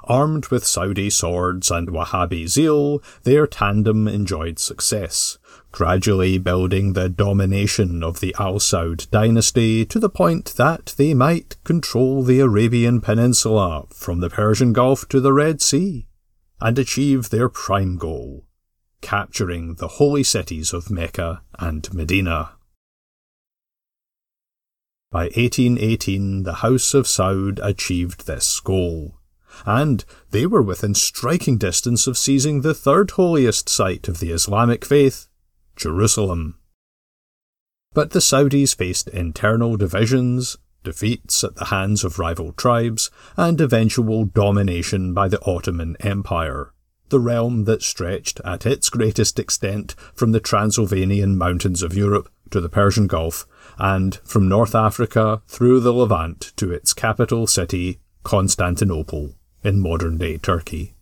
Armed 0.08 0.48
with 0.48 0.64
Saudi 0.64 1.10
swords 1.10 1.68
and 1.68 1.88
Wahhabi 1.88 2.46
zeal, 2.46 3.02
their 3.24 3.46
tandem 3.46 4.06
enjoyed 4.06 4.60
success, 4.60 5.36
gradually 5.72 6.38
building 6.38 6.92
the 6.92 7.08
domination 7.08 8.04
of 8.04 8.20
the 8.20 8.34
Al 8.38 8.60
Saud 8.60 9.10
dynasty 9.10 9.84
to 9.84 9.98
the 9.98 10.08
point 10.08 10.54
that 10.56 10.94
they 10.96 11.12
might 11.12 11.56
control 11.64 12.22
the 12.22 12.38
Arabian 12.38 13.00
Peninsula 13.00 13.86
from 13.90 14.20
the 14.20 14.30
Persian 14.30 14.72
Gulf 14.72 15.08
to 15.08 15.20
the 15.20 15.32
Red 15.32 15.60
Sea, 15.60 16.06
and 16.60 16.78
achieve 16.78 17.30
their 17.30 17.48
prime 17.48 17.98
goal, 17.98 18.44
capturing 19.00 19.74
the 19.74 19.88
holy 19.88 20.22
cities 20.22 20.72
of 20.72 20.88
Mecca 20.88 21.42
and 21.58 21.92
Medina. 21.92 22.52
By 25.10 25.24
1818, 25.24 26.44
the 26.44 26.54
House 26.54 26.94
of 26.94 27.06
Saud 27.06 27.58
achieved 27.60 28.26
this 28.26 28.60
goal 28.60 29.15
and 29.64 30.04
they 30.30 30.46
were 30.46 30.62
within 30.62 30.94
striking 30.94 31.58
distance 31.58 32.06
of 32.06 32.18
seizing 32.18 32.60
the 32.60 32.74
third 32.74 33.12
holiest 33.12 33.68
site 33.68 34.08
of 34.08 34.20
the 34.20 34.30
Islamic 34.30 34.84
faith, 34.84 35.28
Jerusalem. 35.76 36.58
But 37.94 38.10
the 38.10 38.20
Saudis 38.20 38.76
faced 38.76 39.08
internal 39.08 39.76
divisions, 39.76 40.58
defeats 40.84 41.42
at 41.42 41.56
the 41.56 41.66
hands 41.66 42.04
of 42.04 42.18
rival 42.18 42.52
tribes, 42.52 43.10
and 43.36 43.60
eventual 43.60 44.26
domination 44.26 45.14
by 45.14 45.28
the 45.28 45.42
Ottoman 45.44 45.96
Empire, 46.00 46.72
the 47.08 47.18
realm 47.18 47.64
that 47.64 47.82
stretched 47.82 48.40
at 48.44 48.66
its 48.66 48.90
greatest 48.90 49.38
extent 49.38 49.94
from 50.14 50.32
the 50.32 50.40
Transylvanian 50.40 51.38
mountains 51.38 51.82
of 51.82 51.96
Europe 51.96 52.28
to 52.50 52.60
the 52.60 52.68
Persian 52.68 53.06
Gulf, 53.06 53.46
and 53.78 54.16
from 54.24 54.48
North 54.48 54.74
Africa 54.74 55.42
through 55.48 55.80
the 55.80 55.92
Levant 55.92 56.52
to 56.56 56.70
its 56.72 56.92
capital 56.92 57.46
city, 57.46 57.98
Constantinople 58.22 59.34
in 59.62 59.80
modern 59.80 60.18
day 60.18 60.38
Turkey. 60.38 60.94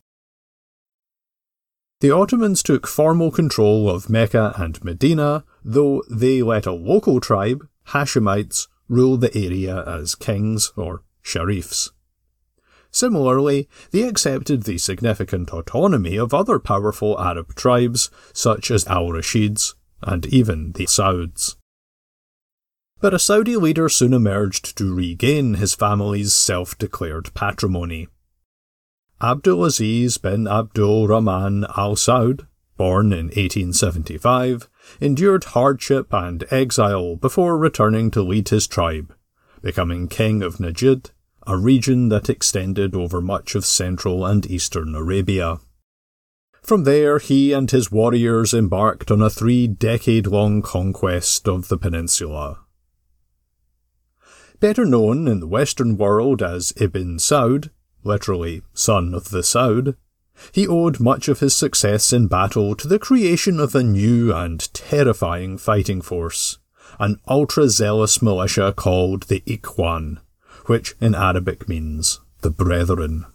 The 2.01 2.11
Ottomans 2.11 2.63
took 2.63 2.87
formal 2.87 3.31
control 3.31 3.89
of 3.89 4.11
Mecca 4.11 4.53
and 4.57 4.83
Medina, 4.85 5.45
though 5.65 6.03
they 6.11 6.43
let 6.43 6.67
a 6.67 6.73
local 6.73 7.21
tribe, 7.21 7.67
Hashemites, 7.89 8.69
rule 8.89 9.17
the 9.17 9.35
area 9.35 9.83
as 9.87 10.15
kings 10.15 10.73
or 10.77 11.03
sharifs. 11.23 11.91
Similarly, 12.91 13.69
they 13.91 14.03
accepted 14.03 14.63
the 14.63 14.79
significant 14.79 15.51
autonomy 15.51 16.17
of 16.17 16.33
other 16.33 16.59
powerful 16.59 17.19
Arab 17.19 17.55
tribes, 17.55 18.11
such 18.33 18.71
as 18.71 18.87
Al 18.87 19.09
Rashids 19.09 19.75
and 20.03 20.27
even 20.27 20.73
the 20.73 20.87
Sauds. 20.87 21.57
But 23.01 23.15
a 23.15 23.19
Saudi 23.19 23.57
leader 23.57 23.89
soon 23.89 24.13
emerged 24.13 24.77
to 24.79 24.95
regain 24.95 25.55
his 25.55 25.75
family's 25.75 26.35
self 26.35 26.79
declared 26.79 27.35
patrimony. 27.35 28.09
Abdulaziz 29.21 30.21
bin 30.21 30.49
Abdul 30.49 31.07
Rahman 31.09 31.65
al 31.77 31.95
Saud, 31.95 32.47
born 32.77 33.13
in 33.13 33.27
1875, 33.27 34.69
endured 35.01 35.45
hardship 35.45 36.13
and 36.13 36.45
exile 36.51 37.17
before 37.17 37.57
returning 37.57 38.11
to 38.11 38.23
lead 38.23 38.49
his 38.49 38.67
tribe, 38.67 39.15
becoming 39.63 40.09
king 40.09 40.43
of 40.43 40.57
Najd, 40.57 41.11
a 41.47 41.57
region 41.57 42.09
that 42.09 42.29
extended 42.29 42.95
over 42.95 43.21
much 43.21 43.55
of 43.55 43.65
central 43.65 44.27
and 44.27 44.51
eastern 44.51 44.95
Arabia. 44.95 45.59
From 46.63 46.85
there, 46.85 47.19
he 47.19 47.53
and 47.53 47.71
his 47.71 47.93
warriors 47.93 48.55
embarked 48.55 49.11
on 49.11 49.23
a 49.23 49.31
three 49.31 49.67
decade 49.67 50.27
long 50.27 50.63
conquest 50.63 51.47
of 51.47 51.69
the 51.69 51.79
peninsula. 51.79 52.59
Better 54.61 54.87
known 54.87 55.29
in 55.29 55.41
the 55.41 55.47
Western 55.47 55.99
world 55.99 56.43
as 56.43 56.73
Ibn 56.77 57.19
Saud, 57.19 57.71
literally 58.05 58.63
son 58.73 59.15
of 59.15 59.31
the 59.31 59.43
Saud, 59.43 59.97
he 60.53 60.67
owed 60.67 61.01
much 61.01 61.29
of 61.29 61.41
his 61.41 61.55
success 61.55 62.13
in 62.13 62.27
battle 62.27 62.75
to 62.75 62.89
the 62.89 62.99
creation 62.99 63.61
of 63.61 63.75
a 63.75 63.83
new 63.83 64.33
and 64.33 64.73
terrifying 64.75 65.59
fighting 65.59 66.03
force, 66.03 66.59
an 66.99 67.21
ultra-zealous 67.29 68.21
militia 68.21 68.73
called 68.73 69.25
the 69.25 69.43
Ikhwan, 69.47 70.19
which 70.67 70.95
in 71.01 71.15
Arabic 71.15 71.69
means 71.69 72.21
the 72.41 72.51
Brethren. 72.51 73.27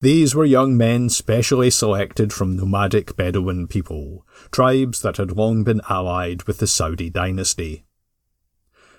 These 0.00 0.34
were 0.34 0.44
young 0.44 0.76
men 0.76 1.08
specially 1.10 1.70
selected 1.70 2.32
from 2.32 2.56
nomadic 2.56 3.14
Bedouin 3.14 3.68
people, 3.68 4.26
tribes 4.50 5.00
that 5.02 5.16
had 5.16 5.36
long 5.36 5.62
been 5.62 5.80
allied 5.88 6.42
with 6.42 6.58
the 6.58 6.66
Saudi 6.66 7.08
dynasty. 7.08 7.84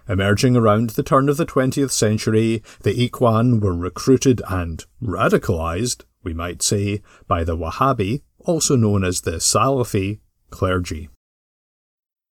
Emerging 0.07 0.57
around 0.57 0.91
the 0.91 1.03
turn 1.03 1.29
of 1.29 1.38
the 1.38 1.45
20th 1.45 1.91
century, 1.91 2.62
the 2.81 2.93
Ikhwan 2.93 3.62
were 3.62 3.75
recruited 3.75 4.41
and 4.50 4.86
radicalized, 5.01 6.03
we 6.24 6.33
might 6.33 6.62
say, 6.62 7.01
by 7.27 7.43
the 7.43 7.55
Wahhabi, 7.55 8.22
also 8.39 8.75
known 8.75 9.03
as 9.03 9.22
the 9.22 9.33
Salafi, 9.33 10.19
clergy. 10.50 11.10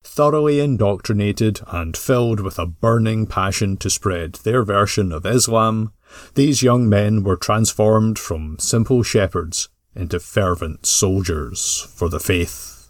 Thoroughly 0.05 0.61
indoctrinated 0.61 1.61
and 1.69 1.97
filled 1.97 2.41
with 2.41 2.59
a 2.59 2.67
burning 2.67 3.27
passion 3.27 3.77
to 3.79 3.89
spread 3.89 4.35
their 4.35 4.65
version 4.65 5.13
of 5.13 5.25
Islam, 5.25 5.93
these 6.35 6.63
young 6.63 6.89
men 6.89 7.23
were 7.23 7.37
transformed 7.37 8.19
from 8.19 8.59
simple 8.59 9.03
shepherds 9.03 9.69
into 9.95 10.19
fervent 10.19 10.87
soldiers 10.87 11.89
for 11.95 12.09
the 12.09 12.21
faith. 12.21 12.82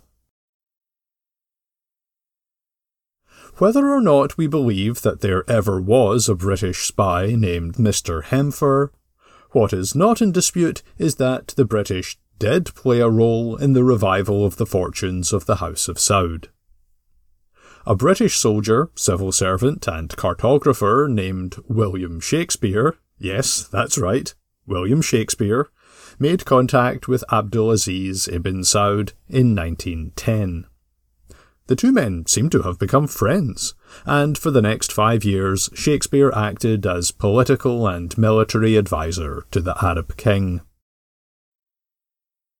Whether 3.62 3.94
or 3.94 4.00
not 4.00 4.36
we 4.36 4.48
believe 4.48 5.02
that 5.02 5.20
there 5.20 5.48
ever 5.48 5.80
was 5.80 6.28
a 6.28 6.34
British 6.34 6.84
spy 6.84 7.36
named 7.38 7.76
Mr. 7.76 8.24
Hempher, 8.24 8.90
what 9.52 9.72
is 9.72 9.94
not 9.94 10.20
in 10.20 10.32
dispute 10.32 10.82
is 10.98 11.14
that 11.22 11.54
the 11.54 11.64
British 11.64 12.18
did 12.40 12.74
play 12.74 12.98
a 12.98 13.08
role 13.08 13.54
in 13.54 13.72
the 13.72 13.84
revival 13.84 14.44
of 14.44 14.56
the 14.56 14.66
fortunes 14.66 15.32
of 15.32 15.46
the 15.46 15.58
House 15.62 15.86
of 15.86 15.98
Saud. 15.98 16.46
A 17.86 17.94
British 17.94 18.36
soldier, 18.36 18.90
civil 18.96 19.30
servant, 19.30 19.86
and 19.86 20.08
cartographer 20.08 21.08
named 21.08 21.54
William 21.68 22.18
Shakespeare, 22.18 22.96
yes, 23.16 23.62
that's 23.68 23.96
right, 23.96 24.34
William 24.66 25.00
Shakespeare, 25.00 25.70
made 26.18 26.44
contact 26.44 27.06
with 27.06 27.22
Abdulaziz 27.30 28.26
ibn 28.26 28.62
Saud 28.62 29.12
in 29.28 29.54
1910. 29.54 30.66
The 31.72 31.76
two 31.76 31.92
men 31.92 32.26
seem 32.26 32.50
to 32.50 32.60
have 32.64 32.78
become 32.78 33.06
friends, 33.06 33.72
and 34.04 34.36
for 34.36 34.50
the 34.50 34.60
next 34.60 34.92
five 34.92 35.24
years 35.24 35.70
Shakespeare 35.72 36.30
acted 36.36 36.84
as 36.84 37.12
political 37.12 37.88
and 37.88 38.18
military 38.18 38.76
adviser 38.76 39.46
to 39.52 39.58
the 39.62 39.74
Arab 39.82 40.18
king. 40.18 40.60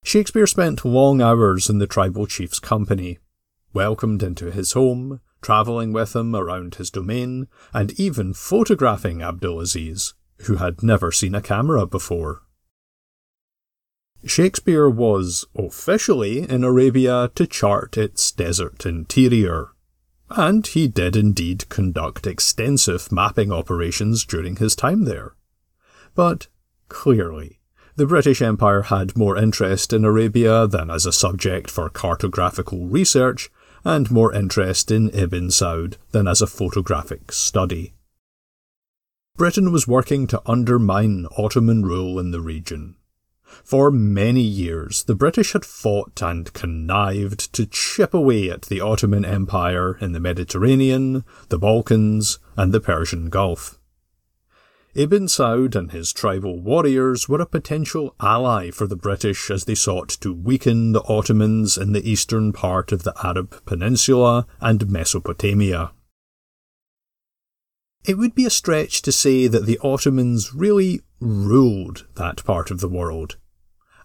Shakespeare 0.03 0.47
spent 0.47 0.87
long 0.87 1.21
hours 1.21 1.69
in 1.69 1.77
the 1.77 1.87
tribal 1.87 2.27
chief's 2.27 2.59
company, 2.59 3.19
welcomed 3.75 4.23
into 4.23 4.51
his 4.51 4.73
home, 4.73 5.21
travelling 5.43 5.93
with 5.93 6.17
him 6.17 6.35
around 6.35 6.77
his 6.77 6.91
domain, 6.91 7.49
and 7.75 7.93
even 8.01 8.33
photographing 8.33 9.19
Abdulaziz, 9.19 10.15
who 10.47 10.57
had 10.57 10.83
never 10.83 11.13
seen 11.13 11.35
a 11.35 11.43
camera 11.43 11.85
before. 11.85 12.45
Shakespeare 14.25 14.89
was 14.89 15.45
officially 15.57 16.49
in 16.49 16.63
Arabia 16.63 17.31
to 17.35 17.47
chart 17.47 17.99
its 17.99 18.31
desert 18.31 18.87
interior, 18.87 19.71
and 20.31 20.67
he 20.67 20.87
did 20.87 21.17
indeed 21.17 21.69
conduct 21.69 22.27
extensive 22.27 23.11
mapping 23.11 23.51
operations 23.51 24.25
during 24.25 24.57
his 24.57 24.77
time 24.77 25.05
there. 25.05 25.35
But 26.15 26.47
clearly, 26.89 27.59
the 27.97 28.07
British 28.07 28.41
Empire 28.41 28.83
had 28.83 29.17
more 29.17 29.37
interest 29.37 29.93
in 29.93 30.05
Arabia 30.05 30.67
than 30.67 30.89
as 30.89 31.05
a 31.05 31.13
subject 31.13 31.71
for 31.71 31.91
cartographical 31.91 32.91
research, 32.91 33.51
and 33.85 34.11
more 34.11 34.33
interest 34.33 34.91
in 34.91 35.11
Ibn 35.11 35.49
Saud 35.49 35.97
than 36.13 36.29
as 36.29 36.41
a 36.41 36.47
photographic 36.47 37.33
study. 37.33 37.93
Britain 39.37 39.73
was 39.73 39.89
working 39.89 40.27
to 40.29 40.43
undermine 40.47 41.27
Ottoman 41.37 41.83
rule 41.83 42.19
in 42.21 42.31
the 42.31 42.41
region. 42.41 42.95
For 43.65 43.91
many 43.91 44.43
years, 44.43 45.05
the 45.05 45.15
British 45.15 45.53
had 45.53 45.65
fought 45.65 46.23
and 46.23 46.53
connived 46.53 47.53
to 47.55 47.67
chip 47.67 48.15
away 48.15 48.51
at 48.51 48.63
the 48.63 48.81
Ottoman 48.81 49.25
Empire 49.25 49.97
in 50.01 50.13
the 50.13 50.21
Mediterranean, 50.21 51.25
the 51.49 51.59
Balkans, 51.59 52.39
and 52.57 52.73
the 52.73 52.81
Persian 52.81 53.29
Gulf. 53.31 53.79
Ibn 54.95 55.27
Saud 55.27 55.75
and 55.75 55.91
his 55.91 56.13
tribal 56.13 56.61
warriors 56.61 57.27
were 57.27 57.41
a 57.41 57.47
potential 57.47 58.15
ally 58.21 58.71
for 58.71 58.87
the 58.87 58.97
British 58.97 59.51
as 59.51 59.65
they 59.65 59.75
sought 59.75 60.11
to 60.21 60.35
weaken 60.35 60.93
the 60.93 61.03
Ottomans 61.05 61.79
in 61.79 61.93
the 61.93 62.07
eastern 62.07 62.53
part 62.53 62.93
of 62.93 63.03
the 63.03 63.15
Arab 63.25 63.65
Peninsula 63.65 64.47
and 64.61 64.91
Mesopotamia. 64.91 65.93
It 68.05 68.19
would 68.19 68.35
be 68.35 68.45
a 68.45 68.51
stretch 68.51 69.01
to 69.03 69.13
say 69.13 69.47
that 69.47 69.65
the 69.65 69.79
Ottomans 69.83 70.53
really 70.53 71.01
ruled 71.21 72.07
that 72.17 72.45
part 72.45 72.71
of 72.71 72.81
the 72.81 72.89
world. 72.89 73.37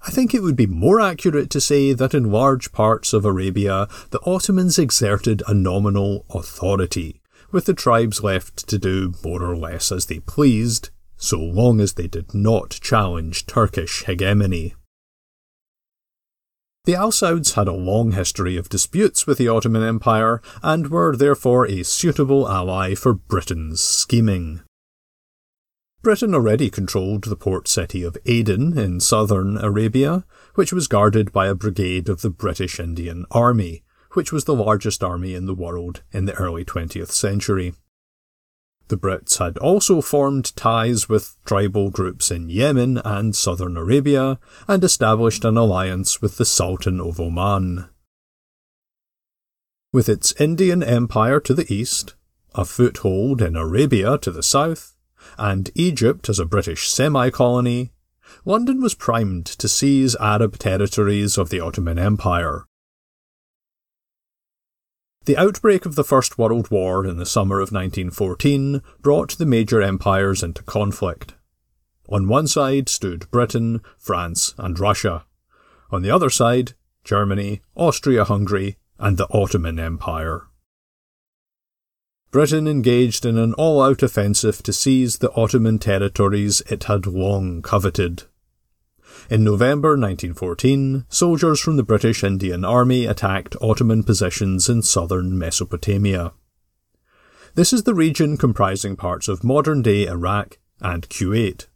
I 0.05 0.11
think 0.11 0.33
it 0.33 0.43
would 0.43 0.55
be 0.55 0.67
more 0.67 1.01
accurate 1.01 1.49
to 1.51 1.61
say 1.61 1.93
that 1.93 2.13
in 2.13 2.31
large 2.31 2.71
parts 2.71 3.13
of 3.13 3.25
Arabia 3.25 3.87
the 4.11 4.19
Ottomans 4.25 4.77
exerted 4.77 5.41
a 5.47 5.53
nominal 5.53 6.25
authority, 6.29 7.21
with 7.51 7.65
the 7.65 7.73
tribes 7.73 8.23
left 8.23 8.67
to 8.67 8.77
do 8.77 9.13
more 9.23 9.43
or 9.43 9.57
less 9.57 9.91
as 9.91 10.05
they 10.05 10.19
pleased, 10.19 10.89
so 11.17 11.39
long 11.39 11.79
as 11.81 11.93
they 11.93 12.07
did 12.07 12.33
not 12.33 12.79
challenge 12.81 13.45
Turkish 13.47 14.03
hegemony. 14.03 14.75
The 16.85 16.95
Al 16.95 17.11
Sauds 17.11 17.53
had 17.53 17.67
a 17.67 17.73
long 17.73 18.13
history 18.13 18.55
of 18.55 18.69
disputes 18.69 19.27
with 19.27 19.37
the 19.37 19.49
Ottoman 19.49 19.83
Empire 19.83 20.41
and 20.63 20.87
were 20.89 21.17
therefore 21.17 21.67
a 21.67 21.83
suitable 21.83 22.47
ally 22.47 22.95
for 22.95 23.13
Britain's 23.13 23.81
scheming. 23.81 24.61
Britain 26.07 26.33
already 26.33 26.69
controlled 26.69 27.25
the 27.25 27.35
port 27.35 27.67
city 27.67 28.01
of 28.01 28.17
Aden 28.25 28.77
in 28.77 29.01
southern 29.01 29.57
Arabia, 29.57 30.23
which 30.55 30.71
was 30.71 30.87
guarded 30.87 31.33
by 31.33 31.47
a 31.47 31.53
brigade 31.53 32.07
of 32.07 32.21
the 32.21 32.29
British 32.29 32.79
Indian 32.79 33.25
Army, 33.29 33.83
which 34.13 34.31
was 34.31 34.45
the 34.45 34.55
largest 34.55 35.03
army 35.03 35.33
in 35.33 35.47
the 35.47 35.53
world 35.53 36.03
in 36.13 36.23
the 36.23 36.33
early 36.35 36.63
20th 36.63 37.11
century. 37.11 37.73
The 38.87 38.95
Brits 38.95 39.39
had 39.39 39.57
also 39.57 39.99
formed 39.99 40.55
ties 40.55 41.09
with 41.09 41.35
tribal 41.43 41.89
groups 41.89 42.31
in 42.31 42.49
Yemen 42.49 42.99
and 43.03 43.35
southern 43.35 43.75
Arabia 43.75 44.39
and 44.65 44.85
established 44.85 45.43
an 45.43 45.57
alliance 45.57 46.21
with 46.21 46.37
the 46.37 46.45
Sultan 46.45 47.01
of 47.01 47.19
Oman. 47.19 47.89
With 49.91 50.07
its 50.07 50.31
Indian 50.39 50.81
Empire 50.81 51.41
to 51.41 51.53
the 51.53 51.67
east, 51.67 52.15
a 52.55 52.63
foothold 52.63 53.41
in 53.41 53.57
Arabia 53.57 54.17
to 54.19 54.31
the 54.31 54.41
south, 54.41 54.93
and 55.37 55.69
Egypt 55.75 56.29
as 56.29 56.39
a 56.39 56.45
British 56.45 56.89
semi 56.89 57.29
colony, 57.29 57.91
London 58.45 58.81
was 58.81 58.95
primed 58.95 59.45
to 59.45 59.67
seize 59.67 60.15
Arab 60.19 60.57
territories 60.57 61.37
of 61.37 61.49
the 61.49 61.59
Ottoman 61.59 61.97
Empire. 61.97 62.65
The 65.25 65.37
outbreak 65.37 65.85
of 65.85 65.95
the 65.95 66.05
First 66.05 66.37
World 66.37 66.71
War 66.71 67.05
in 67.05 67.17
the 67.17 67.25
summer 67.25 67.57
of 67.57 67.73
1914 67.73 68.81
brought 69.01 69.37
the 69.37 69.45
major 69.45 69.81
empires 69.81 70.41
into 70.41 70.63
conflict. 70.63 71.35
On 72.07 72.29
one 72.29 72.47
side 72.47 72.87
stood 72.87 73.29
Britain, 73.29 73.81
France, 73.97 74.55
and 74.57 74.79
Russia. 74.79 75.25
On 75.91 76.01
the 76.01 76.11
other 76.11 76.29
side, 76.29 76.73
Germany, 77.03 77.61
Austria 77.75 78.23
Hungary, 78.23 78.77
and 78.97 79.17
the 79.17 79.27
Ottoman 79.29 79.79
Empire. 79.79 80.47
Britain 82.29 82.67
engaged 82.67 83.25
in 83.25 83.37
an 83.37 83.53
all 83.53 83.81
out 83.81 84.03
offensive 84.03 84.61
to 84.63 84.73
seize 84.73 85.17
the 85.17 85.31
Ottoman 85.33 85.79
territories 85.79 86.61
it 86.69 86.85
had 86.85 87.07
long 87.07 87.61
coveted. 87.61 88.23
In 89.29 89.43
November 89.43 89.89
1914, 89.89 91.05
soldiers 91.09 91.59
from 91.59 91.77
the 91.77 91.83
British 91.83 92.23
Indian 92.23 92.65
Army 92.65 93.05
attacked 93.05 93.55
Ottoman 93.61 94.03
positions 94.03 94.69
in 94.69 94.81
southern 94.81 95.37
Mesopotamia. 95.37 96.33
This 97.55 97.73
is 97.73 97.83
the 97.83 97.95
region 97.95 98.37
comprising 98.37 98.95
parts 98.95 99.27
of 99.27 99.43
modern 99.43 99.81
day 99.81 100.05
Iraq 100.05 100.59
and 100.81 101.07
Kuwait. 101.09 101.67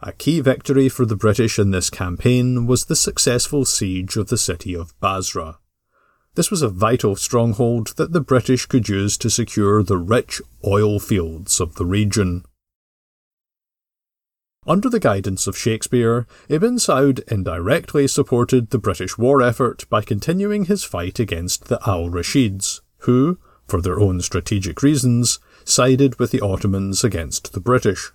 A 0.00 0.12
key 0.12 0.40
victory 0.40 0.88
for 0.88 1.06
the 1.06 1.16
British 1.16 1.60
in 1.60 1.70
this 1.70 1.90
campaign 1.90 2.66
was 2.66 2.86
the 2.86 2.96
successful 2.96 3.64
siege 3.64 4.16
of 4.16 4.28
the 4.28 4.36
city 4.36 4.74
of 4.74 4.98
Basra. 4.98 5.58
This 6.34 6.50
was 6.50 6.62
a 6.62 6.68
vital 6.68 7.14
stronghold 7.14 7.88
that 7.96 8.12
the 8.12 8.20
British 8.20 8.64
could 8.64 8.88
use 8.88 9.18
to 9.18 9.28
secure 9.28 9.82
the 9.82 9.98
rich 9.98 10.40
oil 10.64 10.98
fields 10.98 11.60
of 11.60 11.74
the 11.74 11.84
region. 11.84 12.44
Under 14.66 14.88
the 14.88 15.00
guidance 15.00 15.46
of 15.46 15.58
Shakespeare, 15.58 16.26
Ibn 16.48 16.76
Saud 16.76 17.20
indirectly 17.30 18.06
supported 18.06 18.70
the 18.70 18.78
British 18.78 19.18
war 19.18 19.42
effort 19.42 19.84
by 19.90 20.00
continuing 20.00 20.66
his 20.66 20.84
fight 20.84 21.18
against 21.18 21.64
the 21.64 21.80
Al 21.86 22.08
Rashids, 22.08 22.80
who, 22.98 23.38
for 23.66 23.82
their 23.82 24.00
own 24.00 24.20
strategic 24.20 24.82
reasons, 24.82 25.38
sided 25.64 26.18
with 26.18 26.30
the 26.30 26.40
Ottomans 26.40 27.04
against 27.04 27.52
the 27.52 27.60
British. 27.60 28.12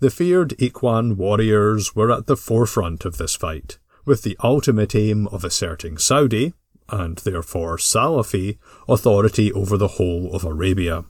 The 0.00 0.10
feared 0.10 0.56
Ikhwan 0.58 1.16
warriors 1.16 1.94
were 1.94 2.10
at 2.10 2.26
the 2.26 2.36
forefront 2.36 3.04
of 3.04 3.18
this 3.18 3.36
fight, 3.36 3.78
with 4.06 4.22
the 4.22 4.36
ultimate 4.42 4.94
aim 4.94 5.28
of 5.28 5.44
asserting 5.44 5.98
Saudi, 5.98 6.54
and 6.90 7.18
therefore 7.18 7.76
Salafi, 7.76 8.58
authority 8.88 9.52
over 9.52 9.76
the 9.76 9.88
whole 9.88 10.34
of 10.34 10.44
Arabia. 10.44 11.04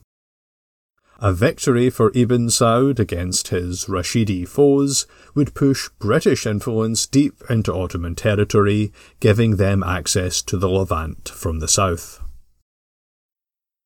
A 1.19 1.31
victory 1.31 1.91
for 1.91 2.11
Ibn 2.15 2.47
Saud 2.47 2.97
against 2.97 3.49
his 3.49 3.85
Rashidi 3.85 4.47
foes 4.47 5.05
would 5.35 5.53
push 5.53 5.87
British 5.99 6.47
influence 6.47 7.05
deep 7.05 7.43
into 7.47 7.71
Ottoman 7.71 8.15
territory, 8.15 8.91
giving 9.19 9.57
them 9.57 9.83
access 9.83 10.41
to 10.41 10.57
the 10.57 10.67
Levant 10.67 11.29
from 11.29 11.59
the 11.59 11.67
south. 11.67 12.21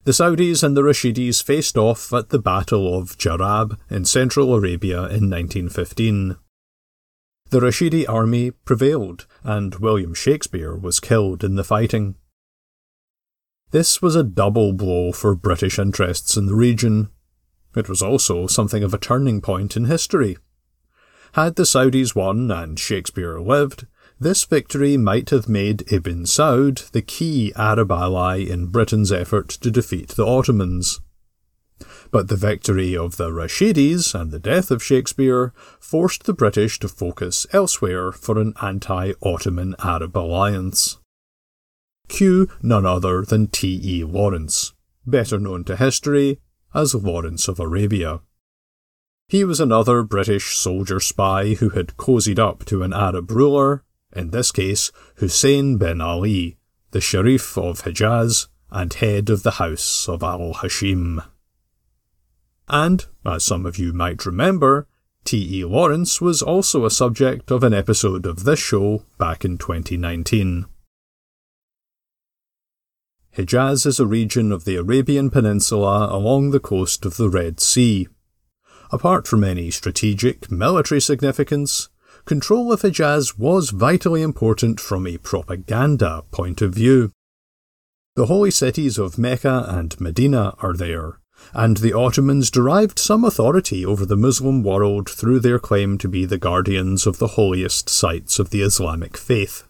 The 0.06 0.14
Saudis 0.14 0.64
and 0.64 0.78
the 0.78 0.82
Rashidis 0.82 1.44
faced 1.44 1.78
off 1.78 2.14
at 2.14 2.30
the 2.30 2.40
Battle 2.40 2.98
of 2.98 3.18
Jarab 3.18 3.78
in 3.90 4.06
central 4.06 4.54
Arabia 4.54 5.00
in 5.00 5.30
1915. 5.30 6.38
The 7.52 7.60
Rashidi 7.60 8.06
army 8.10 8.52
prevailed, 8.52 9.28
and 9.44 9.76
William 9.76 10.14
Shakespeare 10.14 10.76
was 10.76 11.00
killed 11.00 11.44
in 11.44 11.56
the 11.56 11.64
fighting. 11.64 12.16
This 13.72 14.02
was 14.02 14.16
a 14.16 14.24
double 14.24 14.74
blow 14.74 15.12
for 15.12 15.36
British 15.36 15.78
interests 15.78 16.38
in 16.38 16.48
the 16.48 16.56
region. 16.56 17.10
It 17.76 17.88
was 17.88 18.02
also 18.02 18.48
something 18.48 18.84
of 18.84 18.94
a 18.94 18.98
turning 18.98 19.42
point 19.42 19.76
in 19.76 19.86
history. 19.86 20.38
Had 21.34 21.56
the 21.56 21.64
Saudis 21.64 22.16
won 22.16 22.50
and 22.50 22.80
Shakespeare 22.80 23.40
lived, 23.40 23.86
this 24.20 24.46
victory 24.46 24.96
might 24.96 25.30
have 25.30 25.50
made 25.50 25.92
Ibn 25.92 26.24
Saud 26.24 26.90
the 26.92 27.02
key 27.02 27.52
Arab 27.56 27.92
ally 27.92 28.38
in 28.38 28.68
Britain's 28.68 29.12
effort 29.12 29.50
to 29.50 29.70
defeat 29.70 30.10
the 30.10 30.26
Ottomans. 30.26 31.02
But 32.12 32.28
the 32.28 32.36
victory 32.36 32.96
of 32.96 33.18
the 33.18 33.30
Rashidis 33.30 34.14
and 34.14 34.32
the 34.32 34.40
death 34.40 34.72
of 34.72 34.84
Shakespeare 34.84 35.54
forced 35.80 36.24
the 36.24 36.34
British 36.34 36.80
to 36.80 36.88
focus 36.88 37.46
elsewhere 37.52 38.12
for 38.12 38.40
an 38.40 38.54
anti 38.62 39.14
Ottoman 39.22 39.76
Arab 39.84 40.18
alliance. 40.18 41.00
Q 42.08 42.48
none 42.62 42.86
other 42.86 43.24
than 43.24 43.48
T.E. 43.48 44.04
Lawrence, 44.04 44.74
better 45.06 45.40
known 45.40 45.64
to 45.66 45.76
history 45.76 46.40
as 46.74 46.94
Lawrence 46.94 47.48
of 47.48 47.60
Arabia. 47.60 48.22
He 49.28 49.44
was 49.44 49.60
another 49.60 50.04
British 50.04 50.56
soldier 50.56 51.00
spy 51.00 51.56
who 51.56 51.70
had 51.70 51.98
cozied 51.98 52.38
up 52.38 52.64
to 52.66 52.84
an 52.84 52.94
Arab 52.94 53.32
ruler, 53.32 53.84
in 54.16 54.30
this 54.30 54.52
case 54.52 54.92
Hussein 55.16 55.78
bin 55.78 56.00
Ali, 56.00 56.58
the 56.92 57.02
Sharif 57.02 57.58
of 57.58 57.82
Hijaz 57.82 58.48
and 58.70 58.94
head 58.94 59.30
of 59.30 59.44
the 59.44 59.52
House 59.52 60.08
of 60.08 60.22
Al 60.22 60.54
Hashim. 60.56 61.24
And, 62.68 63.06
as 63.26 63.44
some 63.44 63.66
of 63.66 63.78
you 63.78 63.94
might 63.94 64.26
remember, 64.26 64.88
T.E. 65.24 65.66
Lawrence 65.66 66.22
was 66.22 66.42
also 66.42 66.86
a 66.86 66.92
subject 66.92 67.52
of 67.52 67.64
an 67.64 67.74
episode 67.74 68.26
of 68.26 68.44
this 68.44 68.60
show 68.60 69.04
back 69.18 69.44
in 69.44 69.58
2019. 69.58 70.66
Hijaz 73.36 73.86
is 73.86 74.00
a 74.00 74.06
region 74.06 74.52
of 74.52 74.66
the 74.66 74.78
Arabian 74.78 75.30
Peninsula 75.30 76.08
along 76.10 76.52
the 76.52 76.60
coast 76.60 77.06
of 77.06 77.18
the 77.18 77.30
Red 77.30 77.60
Sea. 77.60 78.08
Apart 78.92 79.28
from 79.28 79.44
any 79.44 79.72
strategic 79.72 80.50
military 80.50 81.02
significance, 81.02 81.90
control 82.26 82.72
of 82.72 82.82
Hijaz 82.82 83.38
was 83.38 83.72
vitally 83.72 84.22
important 84.22 84.80
from 84.80 85.06
a 85.06 85.18
propaganda 85.18 86.24
point 86.32 86.62
of 86.62 86.74
view. 86.74 87.12
The 88.16 88.28
holy 88.28 88.52
cities 88.52 88.98
of 88.98 89.18
Mecca 89.18 89.66
and 89.68 90.00
Medina 90.00 90.56
are 90.60 90.74
there, 90.74 91.20
and 91.54 91.78
the 91.78 91.94
Ottomans 91.94 92.52
derived 92.52 93.00
some 93.00 93.24
authority 93.24 93.86
over 93.86 94.06
the 94.06 94.18
Muslim 94.18 94.64
world 94.64 95.10
through 95.10 95.40
their 95.40 95.60
claim 95.60 95.98
to 95.98 96.08
be 96.08 96.26
the 96.26 96.38
guardians 96.38 97.08
of 97.08 97.18
the 97.18 97.30
holiest 97.30 97.90
sites 97.90 98.40
of 98.40 98.50
the 98.50 98.62
Islamic 98.62 99.18
faith. 99.18 99.64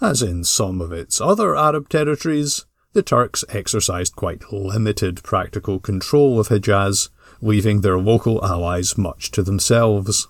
As 0.00 0.22
in 0.22 0.44
some 0.44 0.80
of 0.80 0.92
its 0.92 1.20
other 1.20 1.54
Arab 1.54 1.88
territories, 1.88 2.64
the 2.92 3.02
Turks 3.02 3.44
exercised 3.48 4.16
quite 4.16 4.52
limited 4.52 5.22
practical 5.22 5.78
control 5.78 6.40
of 6.40 6.48
Hijaz, 6.48 7.08
leaving 7.40 7.80
their 7.80 7.98
local 7.98 8.44
allies 8.44 8.98
much 8.98 9.30
to 9.32 9.42
themselves. 9.42 10.28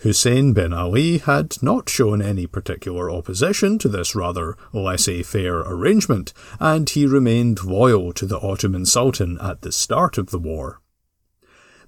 Hussein 0.00 0.52
bin 0.52 0.72
Ali 0.72 1.18
had 1.18 1.60
not 1.60 1.88
shown 1.88 2.22
any 2.22 2.46
particular 2.46 3.10
opposition 3.10 3.78
to 3.78 3.88
this 3.88 4.14
rather 4.14 4.56
laissez 4.72 5.22
faire 5.24 5.58
arrangement, 5.60 6.32
and 6.60 6.88
he 6.88 7.04
remained 7.04 7.64
loyal 7.64 8.12
to 8.12 8.26
the 8.26 8.38
Ottoman 8.38 8.86
Sultan 8.86 9.38
at 9.40 9.62
the 9.62 9.72
start 9.72 10.16
of 10.16 10.30
the 10.30 10.38
war. 10.38 10.80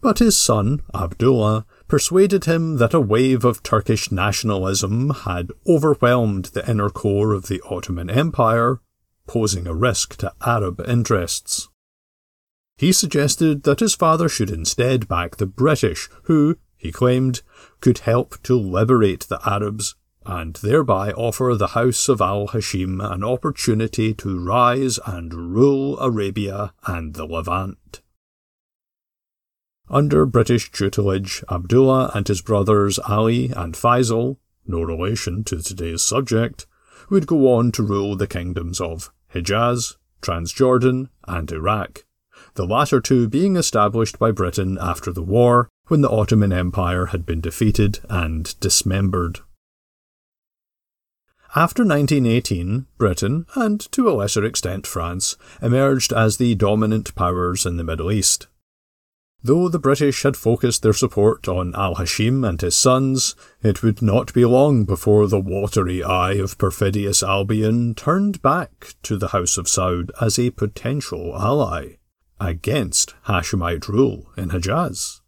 But 0.00 0.18
his 0.18 0.36
son, 0.36 0.82
Abdullah, 0.94 1.66
persuaded 1.86 2.46
him 2.46 2.78
that 2.78 2.94
a 2.94 3.00
wave 3.00 3.44
of 3.44 3.62
Turkish 3.62 4.10
nationalism 4.10 5.10
had 5.10 5.52
overwhelmed 5.68 6.46
the 6.46 6.68
inner 6.68 6.90
core 6.90 7.32
of 7.32 7.48
the 7.48 7.62
Ottoman 7.68 8.08
Empire, 8.10 8.80
posing 9.26 9.66
a 9.66 9.74
risk 9.74 10.16
to 10.16 10.32
Arab 10.44 10.82
interests. 10.88 11.68
He 12.76 12.92
suggested 12.92 13.64
that 13.64 13.80
his 13.80 13.94
father 13.94 14.28
should 14.28 14.50
instead 14.50 15.06
back 15.06 15.36
the 15.36 15.46
British, 15.46 16.08
who, 16.24 16.56
he 16.76 16.90
claimed, 16.90 17.42
could 17.80 17.98
help 17.98 18.42
to 18.42 18.54
liberate 18.58 19.26
the 19.28 19.40
Arabs 19.48 19.94
and 20.26 20.56
thereby 20.56 21.12
offer 21.12 21.54
the 21.56 21.68
House 21.68 22.08
of 22.08 22.20
Al 22.20 22.48
Hashim 22.48 23.00
an 23.02 23.24
opportunity 23.24 24.12
to 24.14 24.38
rise 24.38 24.98
and 25.06 25.32
rule 25.32 25.98
Arabia 25.98 26.72
and 26.86 27.14
the 27.14 27.24
Levant. 27.24 28.02
Under 29.88 30.24
British 30.24 30.70
tutelage, 30.70 31.42
Abdullah 31.50 32.12
and 32.14 32.28
his 32.28 32.42
brothers 32.42 32.98
Ali 33.00 33.50
and 33.56 33.74
Faisal, 33.74 34.36
no 34.66 34.82
relation 34.82 35.42
to 35.44 35.60
today's 35.60 36.02
subject, 36.02 36.66
would 37.08 37.26
go 37.26 37.52
on 37.52 37.72
to 37.72 37.82
rule 37.82 38.14
the 38.14 38.28
kingdoms 38.28 38.80
of 38.80 39.10
Hijaz, 39.34 39.96
Transjordan, 40.22 41.08
and 41.26 41.50
Iraq, 41.50 42.04
the 42.54 42.66
latter 42.66 43.00
two 43.00 43.28
being 43.28 43.56
established 43.56 44.18
by 44.18 44.30
Britain 44.30 44.78
after 44.80 45.12
the 45.12 45.22
war 45.22 45.68
when 45.90 46.02
the 46.02 46.08
Ottoman 46.08 46.52
Empire 46.52 47.06
had 47.06 47.26
been 47.26 47.40
defeated 47.40 47.98
and 48.08 48.54
dismembered. 48.60 49.40
After 51.56 51.82
1918, 51.82 52.86
Britain, 52.96 53.44
and 53.56 53.80
to 53.90 54.08
a 54.08 54.14
lesser 54.14 54.44
extent 54.44 54.86
France, 54.86 55.36
emerged 55.60 56.12
as 56.12 56.36
the 56.36 56.54
dominant 56.54 57.12
powers 57.16 57.66
in 57.66 57.76
the 57.76 57.82
Middle 57.82 58.12
East. 58.12 58.46
Though 59.42 59.68
the 59.68 59.80
British 59.80 60.22
had 60.22 60.36
focused 60.36 60.82
their 60.82 60.92
support 60.92 61.48
on 61.48 61.74
Al 61.74 61.96
Hashim 61.96 62.48
and 62.48 62.60
his 62.60 62.76
sons, 62.76 63.34
it 63.60 63.82
would 63.82 64.00
not 64.00 64.32
be 64.32 64.44
long 64.44 64.84
before 64.84 65.26
the 65.26 65.40
watery 65.40 66.04
eye 66.04 66.34
of 66.34 66.56
perfidious 66.56 67.20
Albion 67.20 67.96
turned 67.96 68.40
back 68.42 68.94
to 69.02 69.16
the 69.16 69.28
House 69.28 69.58
of 69.58 69.66
Saud 69.66 70.10
as 70.20 70.38
a 70.38 70.50
potential 70.50 71.34
ally 71.36 71.96
against 72.38 73.16
Hashemite 73.26 73.88
rule 73.88 74.30
in 74.36 74.50
Hejaz. 74.50 75.19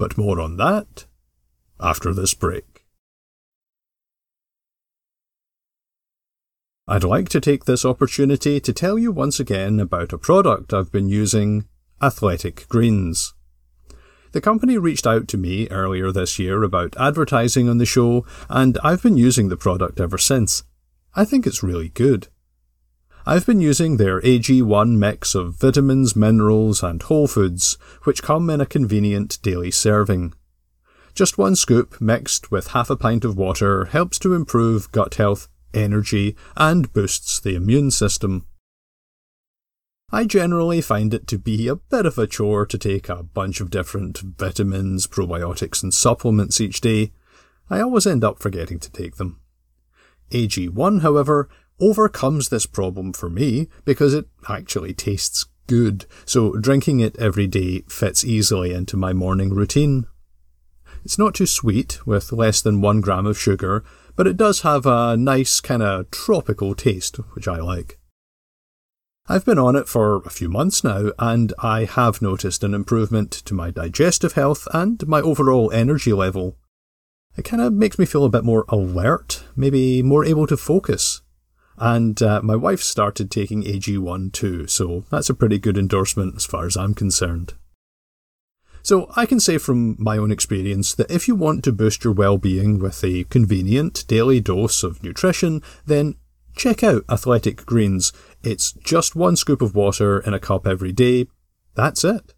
But 0.00 0.16
more 0.16 0.40
on 0.40 0.56
that 0.56 1.04
after 1.78 2.14
this 2.14 2.32
break. 2.32 2.86
I'd 6.88 7.04
like 7.04 7.28
to 7.28 7.38
take 7.38 7.66
this 7.66 7.84
opportunity 7.84 8.60
to 8.60 8.72
tell 8.72 8.98
you 8.98 9.12
once 9.12 9.38
again 9.38 9.78
about 9.78 10.14
a 10.14 10.18
product 10.18 10.72
I've 10.72 10.90
been 10.90 11.10
using, 11.10 11.66
Athletic 12.00 12.66
Greens. 12.70 13.34
The 14.32 14.40
company 14.40 14.78
reached 14.78 15.06
out 15.06 15.28
to 15.28 15.36
me 15.36 15.68
earlier 15.68 16.10
this 16.10 16.38
year 16.38 16.62
about 16.62 16.96
advertising 16.98 17.68
on 17.68 17.76
the 17.76 17.84
show, 17.84 18.24
and 18.48 18.78
I've 18.82 19.02
been 19.02 19.18
using 19.18 19.50
the 19.50 19.58
product 19.58 20.00
ever 20.00 20.16
since. 20.16 20.62
I 21.14 21.26
think 21.26 21.46
it's 21.46 21.62
really 21.62 21.90
good. 21.90 22.28
I've 23.26 23.44
been 23.44 23.60
using 23.60 23.96
their 23.96 24.20
AG1 24.22 24.96
mix 24.96 25.34
of 25.34 25.54
vitamins, 25.54 26.16
minerals, 26.16 26.82
and 26.82 27.02
whole 27.02 27.28
foods, 27.28 27.76
which 28.04 28.22
come 28.22 28.48
in 28.48 28.60
a 28.60 28.66
convenient 28.66 29.38
daily 29.42 29.70
serving. 29.70 30.32
Just 31.14 31.36
one 31.36 31.54
scoop 31.54 32.00
mixed 32.00 32.50
with 32.50 32.68
half 32.68 32.88
a 32.88 32.96
pint 32.96 33.24
of 33.24 33.36
water 33.36 33.86
helps 33.86 34.18
to 34.20 34.32
improve 34.32 34.90
gut 34.92 35.16
health, 35.16 35.48
energy, 35.74 36.34
and 36.56 36.92
boosts 36.94 37.38
the 37.38 37.54
immune 37.54 37.90
system. 37.90 38.46
I 40.10 40.24
generally 40.24 40.80
find 40.80 41.12
it 41.12 41.26
to 41.28 41.38
be 41.38 41.68
a 41.68 41.76
bit 41.76 42.06
of 42.06 42.18
a 42.18 42.26
chore 42.26 42.66
to 42.66 42.78
take 42.78 43.08
a 43.08 43.22
bunch 43.22 43.60
of 43.60 43.70
different 43.70 44.18
vitamins, 44.18 45.06
probiotics, 45.06 45.82
and 45.82 45.92
supplements 45.92 46.60
each 46.60 46.80
day. 46.80 47.12
I 47.68 47.80
always 47.80 48.06
end 48.06 48.24
up 48.24 48.40
forgetting 48.40 48.80
to 48.80 48.90
take 48.90 49.16
them. 49.16 49.40
AG1, 50.32 51.02
however, 51.02 51.48
overcomes 51.80 52.48
this 52.48 52.66
problem 52.66 53.12
for 53.12 53.30
me 53.30 53.68
because 53.84 54.14
it 54.14 54.26
actually 54.48 54.92
tastes 54.94 55.46
good, 55.66 56.06
so 56.24 56.52
drinking 56.52 57.00
it 57.00 57.16
every 57.18 57.46
day 57.46 57.82
fits 57.88 58.24
easily 58.24 58.72
into 58.72 58.96
my 58.96 59.12
morning 59.12 59.54
routine. 59.54 60.06
It's 61.04 61.18
not 61.18 61.34
too 61.34 61.46
sweet, 61.46 62.06
with 62.06 62.32
less 62.32 62.60
than 62.60 62.80
one 62.80 63.00
gram 63.00 63.24
of 63.24 63.38
sugar, 63.38 63.84
but 64.16 64.26
it 64.26 64.36
does 64.36 64.62
have 64.62 64.84
a 64.84 65.16
nice 65.16 65.60
kind 65.60 65.82
of 65.82 66.10
tropical 66.10 66.74
taste, 66.74 67.16
which 67.34 67.48
I 67.48 67.56
like. 67.56 67.98
I've 69.28 69.44
been 69.44 69.58
on 69.58 69.76
it 69.76 69.88
for 69.88 70.16
a 70.16 70.30
few 70.30 70.48
months 70.48 70.82
now, 70.82 71.12
and 71.18 71.54
I 71.60 71.84
have 71.84 72.20
noticed 72.20 72.64
an 72.64 72.74
improvement 72.74 73.30
to 73.30 73.54
my 73.54 73.70
digestive 73.70 74.32
health 74.32 74.66
and 74.74 75.06
my 75.06 75.20
overall 75.20 75.70
energy 75.70 76.12
level. 76.12 76.56
It 77.36 77.44
kind 77.44 77.62
of 77.62 77.72
makes 77.72 77.98
me 77.98 78.06
feel 78.06 78.24
a 78.24 78.28
bit 78.28 78.44
more 78.44 78.64
alert, 78.68 79.44
maybe 79.54 80.02
more 80.02 80.24
able 80.24 80.48
to 80.48 80.56
focus. 80.56 81.22
And 81.80 82.22
uh, 82.22 82.42
my 82.42 82.56
wife 82.56 82.82
started 82.82 83.30
taking 83.30 83.62
AG1 83.62 84.32
too, 84.32 84.66
so 84.66 85.04
that's 85.10 85.30
a 85.30 85.34
pretty 85.34 85.58
good 85.58 85.78
endorsement 85.78 86.36
as 86.36 86.44
far 86.44 86.66
as 86.66 86.76
I'm 86.76 86.92
concerned. 86.92 87.54
So 88.82 89.10
I 89.16 89.24
can 89.24 89.40
say 89.40 89.56
from 89.56 89.96
my 89.98 90.18
own 90.18 90.30
experience 90.30 90.94
that 90.94 91.10
if 91.10 91.26
you 91.26 91.34
want 91.34 91.64
to 91.64 91.72
boost 91.72 92.04
your 92.04 92.12
well-being 92.12 92.78
with 92.78 93.02
a 93.02 93.24
convenient 93.24 94.06
daily 94.08 94.40
dose 94.40 94.82
of 94.82 95.02
nutrition, 95.02 95.62
then 95.86 96.16
check 96.54 96.84
out 96.84 97.04
Athletic 97.08 97.64
Greens. 97.64 98.12
It's 98.42 98.72
just 98.72 99.16
one 99.16 99.36
scoop 99.36 99.62
of 99.62 99.74
water 99.74 100.20
in 100.20 100.34
a 100.34 100.40
cup 100.40 100.66
every 100.66 100.92
day. 100.92 101.28
That's 101.74 102.04
it. 102.04 102.34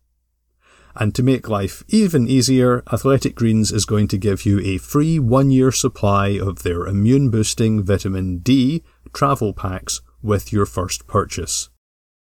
And 0.94 1.14
to 1.16 1.22
make 1.22 1.48
life 1.48 1.82
even 1.88 2.28
easier, 2.28 2.84
Athletic 2.92 3.34
Greens 3.34 3.72
is 3.72 3.86
going 3.86 4.08
to 4.08 4.18
give 4.18 4.44
you 4.46 4.60
a 4.60 4.78
free 4.78 5.18
one 5.18 5.50
year 5.50 5.72
supply 5.72 6.28
of 6.28 6.62
their 6.62 6.86
immune 6.86 7.30
boosting 7.30 7.82
vitamin 7.82 8.38
D 8.38 8.84
travel 9.12 9.52
packs 9.52 10.00
with 10.22 10.52
your 10.52 10.66
first 10.66 11.06
purchase. 11.06 11.68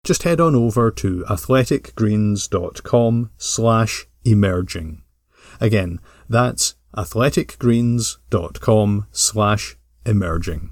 Just 0.05 0.23
head 0.23 0.41
on 0.41 0.55
over 0.55 0.91
to 0.93 1.25
athleticgreens.com 1.29 3.31
slash 3.37 4.07
emerging. 4.25 5.03
Again, 5.61 6.01
that's 6.29 6.77
athleticgreens.com 6.97 9.07
slash 9.13 9.77
emerging. 10.07 10.71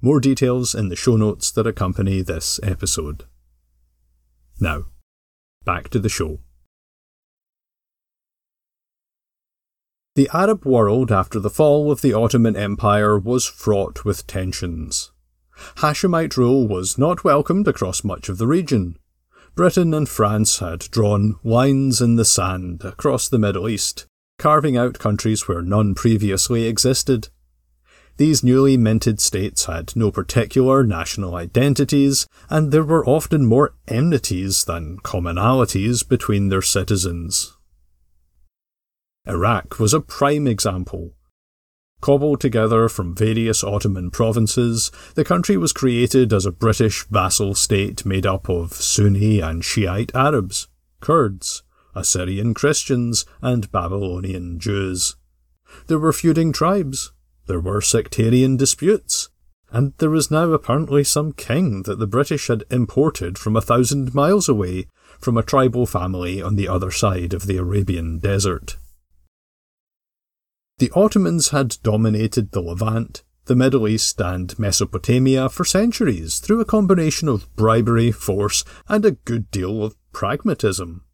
More 0.00 0.20
details 0.20 0.74
in 0.74 0.88
the 0.88 0.96
show 0.96 1.16
notes 1.16 1.50
that 1.52 1.66
accompany 1.66 2.22
this 2.22 2.58
episode. 2.62 3.24
Now, 4.60 4.84
back 5.64 5.88
to 5.90 5.98
the 5.98 6.08
show. 6.08 6.38
The 10.16 10.30
Arab 10.32 10.64
world 10.64 11.10
after 11.10 11.40
the 11.40 11.50
fall 11.50 11.90
of 11.90 12.00
the 12.00 12.12
Ottoman 12.12 12.54
Empire 12.54 13.18
was 13.18 13.44
fraught 13.44 14.04
with 14.04 14.28
tensions. 14.28 15.10
Hashemite 15.78 16.36
rule 16.36 16.68
was 16.68 16.96
not 16.96 17.24
welcomed 17.24 17.66
across 17.66 18.04
much 18.04 18.28
of 18.28 18.38
the 18.38 18.46
region. 18.46 18.96
Britain 19.56 19.92
and 19.92 20.08
France 20.08 20.60
had 20.60 20.88
drawn 20.92 21.40
lines 21.42 22.00
in 22.00 22.14
the 22.14 22.24
sand 22.24 22.84
across 22.84 23.28
the 23.28 23.40
Middle 23.40 23.68
East, 23.68 24.06
carving 24.38 24.76
out 24.76 25.00
countries 25.00 25.48
where 25.48 25.62
none 25.62 25.96
previously 25.96 26.66
existed. 26.66 27.28
These 28.16 28.44
newly 28.44 28.76
minted 28.76 29.20
states 29.20 29.64
had 29.64 29.96
no 29.96 30.12
particular 30.12 30.84
national 30.84 31.34
identities, 31.34 32.28
and 32.48 32.70
there 32.70 32.84
were 32.84 33.04
often 33.04 33.46
more 33.46 33.74
enmities 33.88 34.64
than 34.64 34.98
commonalities 34.98 36.08
between 36.08 36.50
their 36.50 36.62
citizens. 36.62 37.53
Iraq 39.26 39.78
was 39.78 39.94
a 39.94 40.00
prime 40.00 40.46
example. 40.46 41.14
Cobbled 42.02 42.40
together 42.40 42.90
from 42.90 43.14
various 43.14 43.64
Ottoman 43.64 44.10
provinces, 44.10 44.90
the 45.14 45.24
country 45.24 45.56
was 45.56 45.72
created 45.72 46.32
as 46.32 46.44
a 46.44 46.52
British 46.52 47.06
vassal 47.06 47.54
state 47.54 48.04
made 48.04 48.26
up 48.26 48.50
of 48.50 48.74
Sunni 48.74 49.40
and 49.40 49.64
Shiite 49.64 50.14
Arabs, 50.14 50.68
Kurds, 51.00 51.62
Assyrian 51.94 52.52
Christians, 52.52 53.24
and 53.40 53.72
Babylonian 53.72 54.58
Jews. 54.58 55.16
There 55.86 55.98
were 55.98 56.12
feuding 56.12 56.52
tribes, 56.52 57.12
there 57.46 57.60
were 57.60 57.80
sectarian 57.80 58.58
disputes, 58.58 59.30
and 59.70 59.94
there 59.96 60.10
was 60.10 60.30
now 60.30 60.52
apparently 60.52 61.02
some 61.02 61.32
king 61.32 61.84
that 61.84 61.98
the 61.98 62.06
British 62.06 62.48
had 62.48 62.64
imported 62.70 63.38
from 63.38 63.56
a 63.56 63.62
thousand 63.62 64.14
miles 64.14 64.50
away 64.50 64.86
from 65.18 65.38
a 65.38 65.42
tribal 65.42 65.86
family 65.86 66.42
on 66.42 66.56
the 66.56 66.68
other 66.68 66.90
side 66.90 67.32
of 67.32 67.46
the 67.46 67.56
Arabian 67.56 68.18
desert. 68.18 68.76
The 70.84 70.92
Ottomans 70.94 71.48
had 71.48 71.78
dominated 71.82 72.52
the 72.52 72.60
Levant, 72.60 73.22
the 73.46 73.56
Middle 73.56 73.88
East 73.88 74.20
and 74.20 74.54
Mesopotamia 74.58 75.48
for 75.48 75.64
centuries 75.64 76.40
through 76.40 76.60
a 76.60 76.66
combination 76.66 77.26
of 77.26 77.48
bribery, 77.56 78.12
force, 78.12 78.64
and 78.86 79.02
a 79.06 79.12
good 79.12 79.50
deal 79.50 79.82
of 79.82 79.96
pragmatism. 80.12 81.06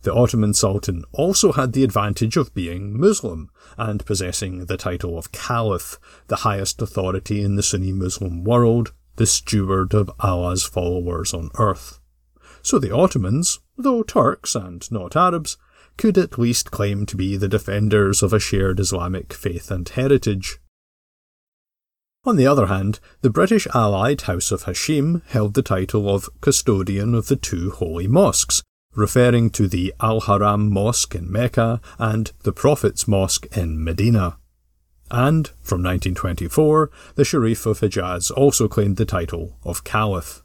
The 0.00 0.14
Ottoman 0.14 0.54
Sultan 0.54 1.04
also 1.12 1.52
had 1.52 1.74
the 1.74 1.84
advantage 1.84 2.38
of 2.38 2.54
being 2.54 2.98
Muslim 2.98 3.50
and 3.76 4.06
possessing 4.06 4.64
the 4.64 4.78
title 4.78 5.18
of 5.18 5.30
Caliph, 5.30 5.98
the 6.28 6.36
highest 6.36 6.80
authority 6.80 7.42
in 7.42 7.56
the 7.56 7.62
Sunni 7.62 7.92
Muslim 7.92 8.44
world, 8.44 8.94
the 9.16 9.26
steward 9.26 9.92
of 9.92 10.10
Allah's 10.20 10.64
followers 10.64 11.34
on 11.34 11.50
earth. 11.58 12.00
So 12.62 12.78
the 12.78 12.96
Ottomans, 12.96 13.58
though 13.76 14.02
Turks 14.02 14.54
and 14.54 14.90
not 14.90 15.16
Arabs, 15.16 15.58
could 15.96 16.18
at 16.18 16.38
least 16.38 16.70
claim 16.70 17.06
to 17.06 17.16
be 17.16 17.36
the 17.36 17.48
defenders 17.48 18.22
of 18.22 18.32
a 18.32 18.40
shared 18.40 18.80
Islamic 18.80 19.32
faith 19.32 19.70
and 19.70 19.88
heritage. 19.88 20.58
On 22.24 22.36
the 22.36 22.46
other 22.46 22.66
hand, 22.66 23.00
the 23.20 23.30
British 23.30 23.66
allied 23.74 24.22
House 24.22 24.50
of 24.50 24.64
Hashim 24.64 25.22
held 25.26 25.54
the 25.54 25.62
title 25.62 26.12
of 26.12 26.30
custodian 26.40 27.14
of 27.14 27.26
the 27.26 27.36
two 27.36 27.70
holy 27.70 28.08
mosques, 28.08 28.62
referring 28.94 29.50
to 29.50 29.68
the 29.68 29.92
Al 30.00 30.20
Haram 30.20 30.70
Mosque 30.70 31.14
in 31.14 31.30
Mecca 31.30 31.80
and 31.98 32.32
the 32.42 32.52
Prophet's 32.52 33.06
Mosque 33.06 33.46
in 33.56 33.82
Medina. 33.82 34.38
And, 35.10 35.48
from 35.60 35.82
1924, 35.82 36.90
the 37.14 37.24
Sharif 37.24 37.66
of 37.66 37.80
Hijaz 37.80 38.30
also 38.30 38.68
claimed 38.68 38.96
the 38.96 39.04
title 39.04 39.58
of 39.62 39.84
Caliph. 39.84 40.43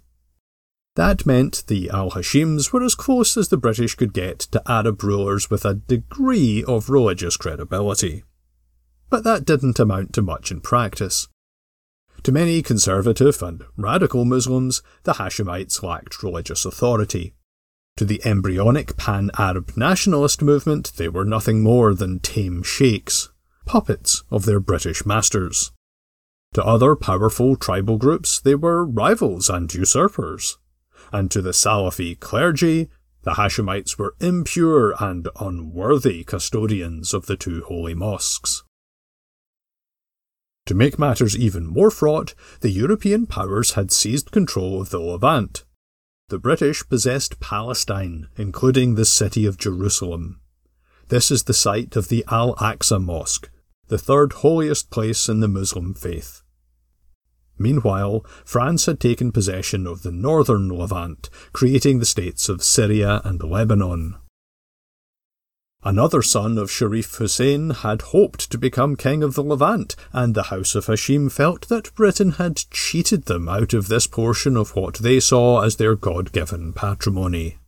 That 1.00 1.26
meant 1.26 1.64
the 1.68 1.90
Al 1.92 2.12
Hashims 2.12 2.74
were 2.74 2.84
as 2.84 2.94
close 2.94 3.38
as 3.38 3.48
the 3.48 3.56
British 3.56 3.96
could 3.96 4.12
get 4.12 4.38
to 4.52 4.62
Arab 4.70 5.02
rulers 5.02 5.50
with 5.50 5.64
a 5.64 5.76
degree 5.76 6.62
of 6.66 6.90
religious 6.90 7.38
credibility. 7.38 8.26
But 9.10 9.24
that 9.24 9.46
didn't 9.46 9.80
amount 9.80 10.12
to 10.16 10.22
much 10.22 10.52
in 10.52 10.60
practice. 10.60 11.30
To 12.24 12.34
many 12.34 12.62
conservative 12.62 13.42
and 13.42 13.64
radical 13.78 14.26
Muslims, 14.26 14.84
the 15.04 15.14
Hashemites 15.14 15.82
lacked 15.82 16.22
religious 16.22 16.66
authority. 16.66 17.34
To 17.96 18.04
the 18.04 18.22
embryonic 18.26 18.98
pan 18.98 19.32
Arab 19.38 19.78
nationalist 19.78 20.42
movement, 20.42 20.92
they 20.98 21.08
were 21.08 21.24
nothing 21.24 21.64
more 21.64 21.94
than 21.94 22.20
tame 22.20 22.62
sheikhs, 22.62 23.30
puppets 23.66 24.24
of 24.30 24.44
their 24.44 24.60
British 24.60 25.06
masters. 25.06 25.72
To 26.56 26.66
other 26.66 26.98
powerful 26.98 27.56
tribal 27.56 27.98
groups, 27.98 28.42
they 28.42 28.56
were 28.56 28.86
rivals 28.86 29.50
and 29.50 29.74
usurpers. 29.74 30.58
And 31.12 31.32
to 31.32 31.42
the 31.42 31.52
Salafi 31.52 32.20
clergy, 32.20 32.90
the 33.24 33.32
Hashemites 33.32 33.98
were 33.98 34.16
impure 34.20 34.96
and 35.00 35.28
unworthy 35.40 36.24
custodians 36.24 37.14
of 37.14 37.26
the 37.26 37.36
two 37.36 37.64
holy 37.68 37.94
mosques. 37.94 38.64
To 40.68 40.76
make 40.76 41.00
matters 41.00 41.36
even 41.36 41.66
more 41.66 41.90
fraught, 41.90 42.36
the 42.62 42.70
European 42.70 43.26
powers 43.26 43.72
had 43.72 43.92
seized 43.92 44.32
control 44.32 44.80
of 44.80 44.92
the 44.92 45.00
Levant. 45.00 45.66
The 46.30 46.38
British 46.38 46.88
possessed 46.88 47.40
Palestine, 47.40 48.28
including 48.38 48.94
the 48.94 49.06
city 49.06 49.48
of 49.48 49.58
Jerusalem. 49.58 50.42
This 51.08 51.32
is 51.32 51.46
the 51.46 51.56
site 51.56 51.96
of 51.96 52.10
the 52.10 52.24
Al 52.30 52.54
Aqsa 52.58 53.04
Mosque, 53.04 53.50
the 53.88 53.98
third 53.98 54.34
holiest 54.34 54.92
place 54.92 55.28
in 55.28 55.40
the 55.40 55.48
Muslim 55.48 55.96
faith. 55.96 56.44
Meanwhile, 57.60 58.26
France 58.46 58.86
had 58.86 59.00
taken 59.00 59.34
possession 59.34 59.86
of 59.86 60.02
the 60.02 60.12
northern 60.12 60.70
Levant, 60.70 61.30
creating 61.52 62.00
the 62.00 62.06
states 62.06 62.48
of 62.48 62.64
Syria 62.64 63.22
and 63.26 63.44
Lebanon. 63.44 64.16
Another 65.84 66.22
son 66.22 66.58
of 66.58 66.72
Sharif 66.72 67.16
Hussein 67.16 67.70
had 67.70 68.02
hoped 68.02 68.50
to 68.52 68.58
become 68.58 68.98
king 68.98 69.24
of 69.24 69.36
the 69.36 69.44
Levant, 69.44 69.96
and 70.12 70.36
the 70.36 70.44
House 70.44 70.76
of 70.76 70.88
Hashim 70.88 71.32
felt 71.32 71.70
that 71.70 71.94
Britain 71.96 72.32
had 72.32 72.58
cheated 72.70 73.26
them 73.26 73.48
out 73.48 73.74
of 73.74 73.88
this 73.88 74.08
portion 74.08 74.58
of 74.58 74.76
what 74.76 74.96
they 74.96 75.20
saw 75.20 75.62
as 75.62 75.78
their 75.78 75.96
God 75.96 76.34
given 76.34 76.74
patrimony. 76.74 77.60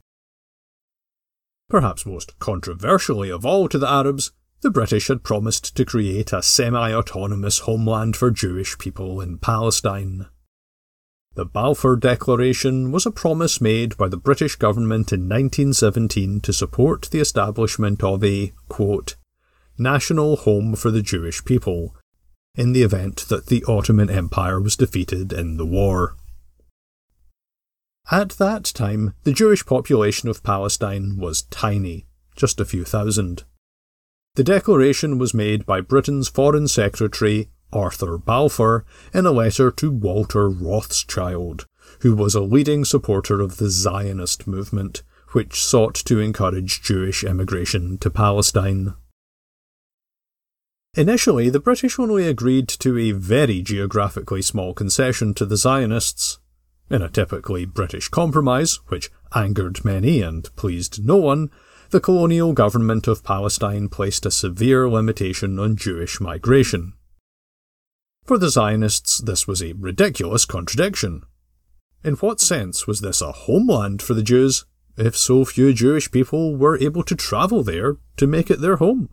Perhaps 1.70 2.06
most 2.06 2.38
controversially 2.40 3.30
of 3.30 3.46
all 3.46 3.70
to 3.70 3.78
the 3.78 3.90
Arabs, 3.90 4.32
the 4.62 4.72
British 4.72 5.08
had 5.08 5.24
promised 5.24 5.76
to 5.76 5.86
create 5.86 6.32
a 6.32 6.44
semi 6.44 6.94
autonomous 6.94 7.60
homeland 7.60 8.16
for 8.16 8.30
Jewish 8.30 8.78
people 8.78 9.20
in 9.20 9.38
Palestine. 9.38 10.28
The 11.34 11.46
Balfour 11.46 11.96
Declaration 11.96 12.92
was 12.92 13.06
a 13.06 13.12
promise 13.12 13.62
made 13.62 13.98
by 13.98 14.10
the 14.10 14.18
British 14.18 14.56
government 14.56 15.14
in 15.14 15.30
1917 15.30 16.42
to 16.42 16.54
support 16.54 17.10
the 17.10 17.20
establishment 17.20 18.04
of 18.04 18.24
a, 18.24 18.52
quote, 18.68 19.16
national 19.78 20.36
home 20.36 20.76
for 20.76 20.92
the 20.92 21.02
Jewish 21.02 21.44
people, 21.46 21.96
in 22.56 22.74
the 22.74 22.84
event 22.84 23.30
that 23.30 23.46
the 23.46 23.64
Ottoman 23.68 24.10
Empire 24.10 24.60
was 24.60 24.76
defeated 24.76 25.32
in 25.32 25.58
the 25.58 25.66
war. 25.66 26.18
At 28.12 28.32
that 28.32 28.66
time, 28.66 29.14
the 29.24 29.32
Jewish 29.32 29.66
population 29.66 30.28
of 30.28 30.44
Palestine 30.44 31.18
was 31.18 31.44
tiny, 31.44 32.08
just 32.36 32.60
a 32.60 32.66
few 32.66 32.84
thousand. 32.84 33.46
The 34.36 34.44
declaration 34.46 35.18
was 35.18 35.34
made 35.34 35.66
by 35.66 35.82
Britain's 35.82 36.30
Foreign 36.30 36.70
Secretary 36.70 37.50
Arthur 37.74 38.18
Balfour 38.18 38.86
in 39.14 39.26
a 39.26 39.32
letter 39.32 39.72
to 39.72 39.92
Walter 39.92 40.50
Rothschild, 40.50 41.66
who 42.00 42.16
was 42.16 42.34
a 42.34 42.40
leading 42.40 42.86
supporter 42.86 43.42
of 43.42 43.58
the 43.58 43.70
Zionist 43.70 44.48
movement, 44.48 45.04
which 45.34 45.62
sought 45.62 45.96
to 45.96 46.20
encourage 46.20 46.82
Jewish 46.82 47.26
immigration 47.26 47.98
to 47.98 48.10
Palestine. 48.10 48.94
Initially, 50.96 51.50
the 51.50 51.60
British 51.60 52.00
only 52.00 52.26
agreed 52.26 52.70
to 52.70 52.98
a 52.98 53.12
very 53.12 53.62
geographically 53.62 54.42
small 54.42 54.74
concession 54.74 55.34
to 55.34 55.46
the 55.46 55.58
Zionists. 55.58 56.40
In 56.90 57.02
a 57.02 57.10
typically 57.10 57.66
British 57.66 58.08
compromise, 58.08 58.80
which 58.88 59.12
angered 59.36 59.84
many 59.84 60.22
and 60.22 60.54
pleased 60.56 61.06
no 61.06 61.18
one, 61.18 61.50
the 61.92 62.00
colonial 62.00 62.54
government 62.54 63.06
of 63.06 63.24
Palestine 63.24 63.90
placed 63.90 64.26
a 64.26 64.32
severe 64.32 64.90
limitation 64.90 65.60
on 65.60 65.76
Jewish 65.76 66.22
migration. 66.22 66.94
For 68.24 68.38
the 68.38 68.50
Zionists, 68.50 69.18
this 69.18 69.46
was 69.46 69.62
a 69.62 69.74
ridiculous 69.74 70.46
contradiction. 70.46 71.24
In 72.04 72.16
what 72.16 72.40
sense 72.40 72.88
was 72.88 73.02
this 73.02 73.22
a 73.22 73.34
homeland 73.34 74.02
for 74.02 74.14
the 74.14 74.24
Jews 74.24 74.66
if 74.96 75.18
so 75.18 75.44
few 75.44 75.74
Jewish 75.74 76.10
people 76.12 76.56
were 76.56 76.78
able 76.80 77.04
to 77.04 77.16
travel 77.16 77.62
there 77.62 77.98
to 78.16 78.26
make 78.26 78.50
it 78.50 78.62
their 78.62 78.78
home? 78.78 79.10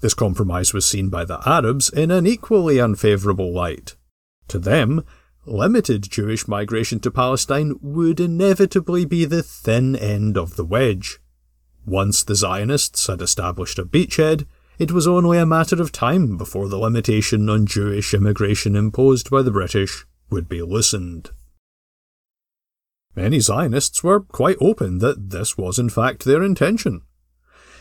This 0.00 0.14
compromise 0.14 0.72
was 0.72 0.86
seen 0.86 1.10
by 1.10 1.26
the 1.26 1.46
Arabs 1.46 1.90
in 1.90 2.10
an 2.10 2.26
equally 2.26 2.78
unfavourable 2.78 3.52
light. 3.52 3.94
To 4.48 4.58
them, 4.58 5.04
limited 5.46 6.10
Jewish 6.10 6.46
migration 6.46 7.00
to 7.00 7.10
Palestine 7.10 7.78
would 7.80 8.20
inevitably 8.20 9.04
be 9.04 9.24
the 9.24 9.42
thin 9.42 9.96
end 9.96 10.36
of 10.36 10.56
the 10.56 10.64
wedge. 10.64 11.18
Once 11.86 12.22
the 12.22 12.34
Zionists 12.34 13.06
had 13.06 13.22
established 13.22 13.78
a 13.78 13.84
beachhead, 13.84 14.46
it 14.78 14.92
was 14.92 15.06
only 15.06 15.38
a 15.38 15.46
matter 15.46 15.80
of 15.80 15.92
time 15.92 16.36
before 16.36 16.68
the 16.68 16.78
limitation 16.78 17.48
on 17.48 17.66
Jewish 17.66 18.14
immigration 18.14 18.76
imposed 18.76 19.30
by 19.30 19.42
the 19.42 19.50
British 19.50 20.06
would 20.30 20.48
be 20.48 20.62
loosened. 20.62 21.30
Many 23.16 23.40
Zionists 23.40 24.04
were 24.04 24.20
quite 24.20 24.56
open 24.60 24.98
that 24.98 25.30
this 25.30 25.58
was 25.58 25.78
in 25.78 25.90
fact 25.90 26.24
their 26.24 26.42
intention. 26.42 27.02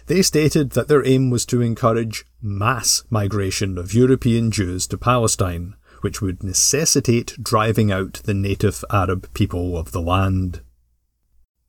They 0.08 0.24
stated 0.24 0.72
that 0.72 0.88
their 0.88 1.06
aim 1.06 1.30
was 1.30 1.46
to 1.46 1.62
encourage 1.62 2.26
mass 2.42 3.04
migration 3.10 3.78
of 3.78 3.94
European 3.94 4.50
Jews 4.50 4.88
to 4.88 4.98
Palestine, 4.98 5.76
which 6.02 6.22
would 6.22 6.44
necessitate 6.44 7.36
driving 7.42 7.92
out 7.92 8.22
the 8.24 8.34
native 8.34 8.84
Arab 8.90 9.34
people 9.34 9.78
of 9.78 9.92
the 9.92 10.02
land. 10.02 10.62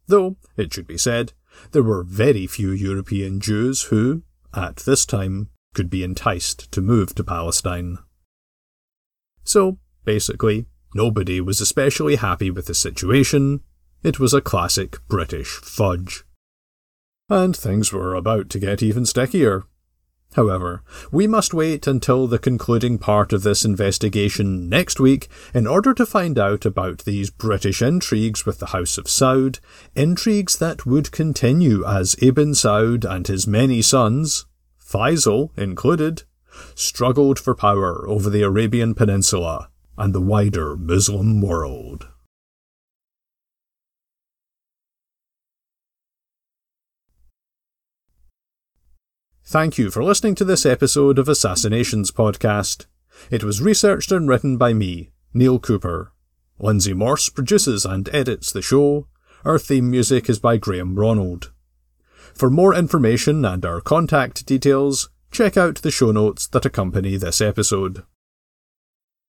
Though, 0.06 0.36
it 0.56 0.72
should 0.72 0.86
be 0.86 0.98
said, 0.98 1.32
there 1.72 1.82
were 1.82 2.02
very 2.02 2.46
few 2.46 2.70
European 2.70 3.40
Jews 3.40 3.82
who, 3.84 4.22
at 4.54 4.76
this 4.76 5.04
time, 5.04 5.48
could 5.74 5.90
be 5.90 6.02
enticed 6.02 6.70
to 6.72 6.80
move 6.80 7.14
to 7.14 7.24
Palestine. 7.24 7.98
So, 9.44 9.78
basically, 10.04 10.66
nobody 10.94 11.40
was 11.40 11.60
especially 11.60 12.16
happy 12.16 12.50
with 12.50 12.66
the 12.66 12.74
situation. 12.74 13.60
It 14.02 14.18
was 14.18 14.34
a 14.34 14.40
classic 14.40 14.98
British 15.08 15.56
fudge. 15.62 16.24
And 17.28 17.56
things 17.56 17.92
were 17.92 18.14
about 18.14 18.48
to 18.50 18.58
get 18.58 18.82
even 18.82 19.06
stickier. 19.06 19.64
However, 20.34 20.82
we 21.10 21.26
must 21.26 21.52
wait 21.52 21.88
until 21.88 22.28
the 22.28 22.38
concluding 22.38 22.98
part 22.98 23.32
of 23.32 23.42
this 23.42 23.64
investigation 23.64 24.68
next 24.68 25.00
week 25.00 25.28
in 25.52 25.66
order 25.66 25.92
to 25.94 26.06
find 26.06 26.38
out 26.38 26.64
about 26.64 26.98
these 27.00 27.30
British 27.30 27.82
intrigues 27.82 28.46
with 28.46 28.60
the 28.60 28.66
House 28.66 28.96
of 28.96 29.06
Saud, 29.06 29.58
intrigues 29.96 30.56
that 30.58 30.86
would 30.86 31.10
continue 31.10 31.84
as 31.84 32.14
Ibn 32.22 32.52
Saud 32.52 33.04
and 33.04 33.26
his 33.26 33.48
many 33.48 33.82
sons, 33.82 34.46
Faisal 34.80 35.50
included, 35.58 36.22
struggled 36.76 37.38
for 37.38 37.54
power 37.54 38.08
over 38.08 38.30
the 38.30 38.42
Arabian 38.42 38.94
Peninsula 38.94 39.68
and 39.98 40.14
the 40.14 40.20
wider 40.20 40.76
Muslim 40.76 41.40
world. 41.40 42.06
Thank 49.50 49.78
you 49.78 49.90
for 49.90 50.04
listening 50.04 50.36
to 50.36 50.44
this 50.44 50.64
episode 50.64 51.18
of 51.18 51.28
Assassinations 51.28 52.12
Podcast. 52.12 52.86
It 53.32 53.42
was 53.42 53.60
researched 53.60 54.12
and 54.12 54.28
written 54.28 54.56
by 54.58 54.72
me, 54.72 55.10
Neil 55.34 55.58
Cooper. 55.58 56.12
Lindsay 56.60 56.92
Morse 56.94 57.28
produces 57.30 57.84
and 57.84 58.08
edits 58.12 58.52
the 58.52 58.62
show. 58.62 59.08
Our 59.44 59.58
theme 59.58 59.90
music 59.90 60.30
is 60.30 60.38
by 60.38 60.56
Graham 60.56 60.94
Ronald. 60.94 61.50
For 62.32 62.48
more 62.48 62.72
information 62.72 63.44
and 63.44 63.66
our 63.66 63.80
contact 63.80 64.46
details, 64.46 65.10
check 65.32 65.56
out 65.56 65.82
the 65.82 65.90
show 65.90 66.12
notes 66.12 66.46
that 66.46 66.64
accompany 66.64 67.16
this 67.16 67.40
episode. 67.40 68.04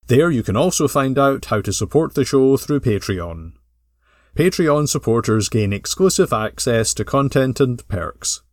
There 0.06 0.30
you 0.30 0.44
can 0.44 0.56
also 0.56 0.88
find 0.88 1.18
out 1.18 1.46
how 1.46 1.62
to 1.62 1.74
support 1.74 2.14
the 2.14 2.26
show 2.26 2.58
through 2.58 2.82
Patreon. 2.82 3.54
Patreon 4.36 4.88
supporters 4.88 5.50
gain 5.50 5.74
exclusive 5.74 6.32
access 6.32 6.94
to 6.94 7.04
content 7.04 7.60
and 7.60 7.88
perks. 7.88 8.44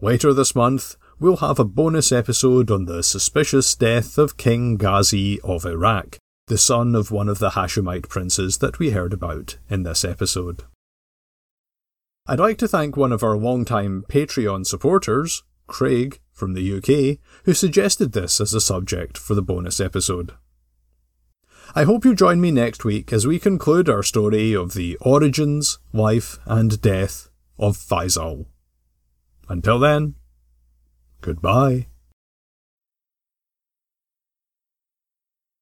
Later 0.00 0.32
this 0.32 0.54
month, 0.54 0.96
we'll 1.20 1.38
have 1.38 1.58
a 1.58 1.64
bonus 1.64 2.12
episode 2.12 2.70
on 2.70 2.84
the 2.84 3.02
suspicious 3.02 3.74
death 3.74 4.18
of 4.18 4.36
King 4.36 4.76
Ghazi 4.76 5.40
of 5.40 5.66
Iraq, 5.66 6.18
the 6.46 6.58
son 6.58 6.94
of 6.94 7.10
one 7.10 7.28
of 7.28 7.40
the 7.40 7.50
Hashemite 7.50 8.08
princes 8.08 8.58
that 8.58 8.78
we 8.78 8.90
heard 8.90 9.12
about 9.12 9.58
in 9.68 9.82
this 9.82 10.04
episode. 10.04 10.62
I'd 12.26 12.38
like 12.38 12.58
to 12.58 12.68
thank 12.68 12.96
one 12.96 13.10
of 13.10 13.24
our 13.24 13.36
long-time 13.36 14.04
Patreon 14.08 14.66
supporters, 14.66 15.42
Craig 15.66 16.20
from 16.32 16.54
the 16.54 16.76
UK, 16.76 17.18
who 17.44 17.54
suggested 17.54 18.12
this 18.12 18.40
as 18.40 18.54
a 18.54 18.60
subject 18.60 19.18
for 19.18 19.34
the 19.34 19.42
bonus 19.42 19.80
episode. 19.80 20.32
I 21.74 21.82
hope 21.82 22.04
you 22.04 22.14
join 22.14 22.40
me 22.40 22.50
next 22.50 22.84
week 22.84 23.12
as 23.12 23.26
we 23.26 23.38
conclude 23.38 23.88
our 23.88 24.02
story 24.02 24.54
of 24.54 24.74
the 24.74 24.96
origins, 25.00 25.78
life, 25.92 26.38
and 26.46 26.80
death 26.80 27.28
of 27.58 27.76
Faisal. 27.76 28.46
Until 29.48 29.78
then, 29.78 30.14
goodbye. 31.20 31.86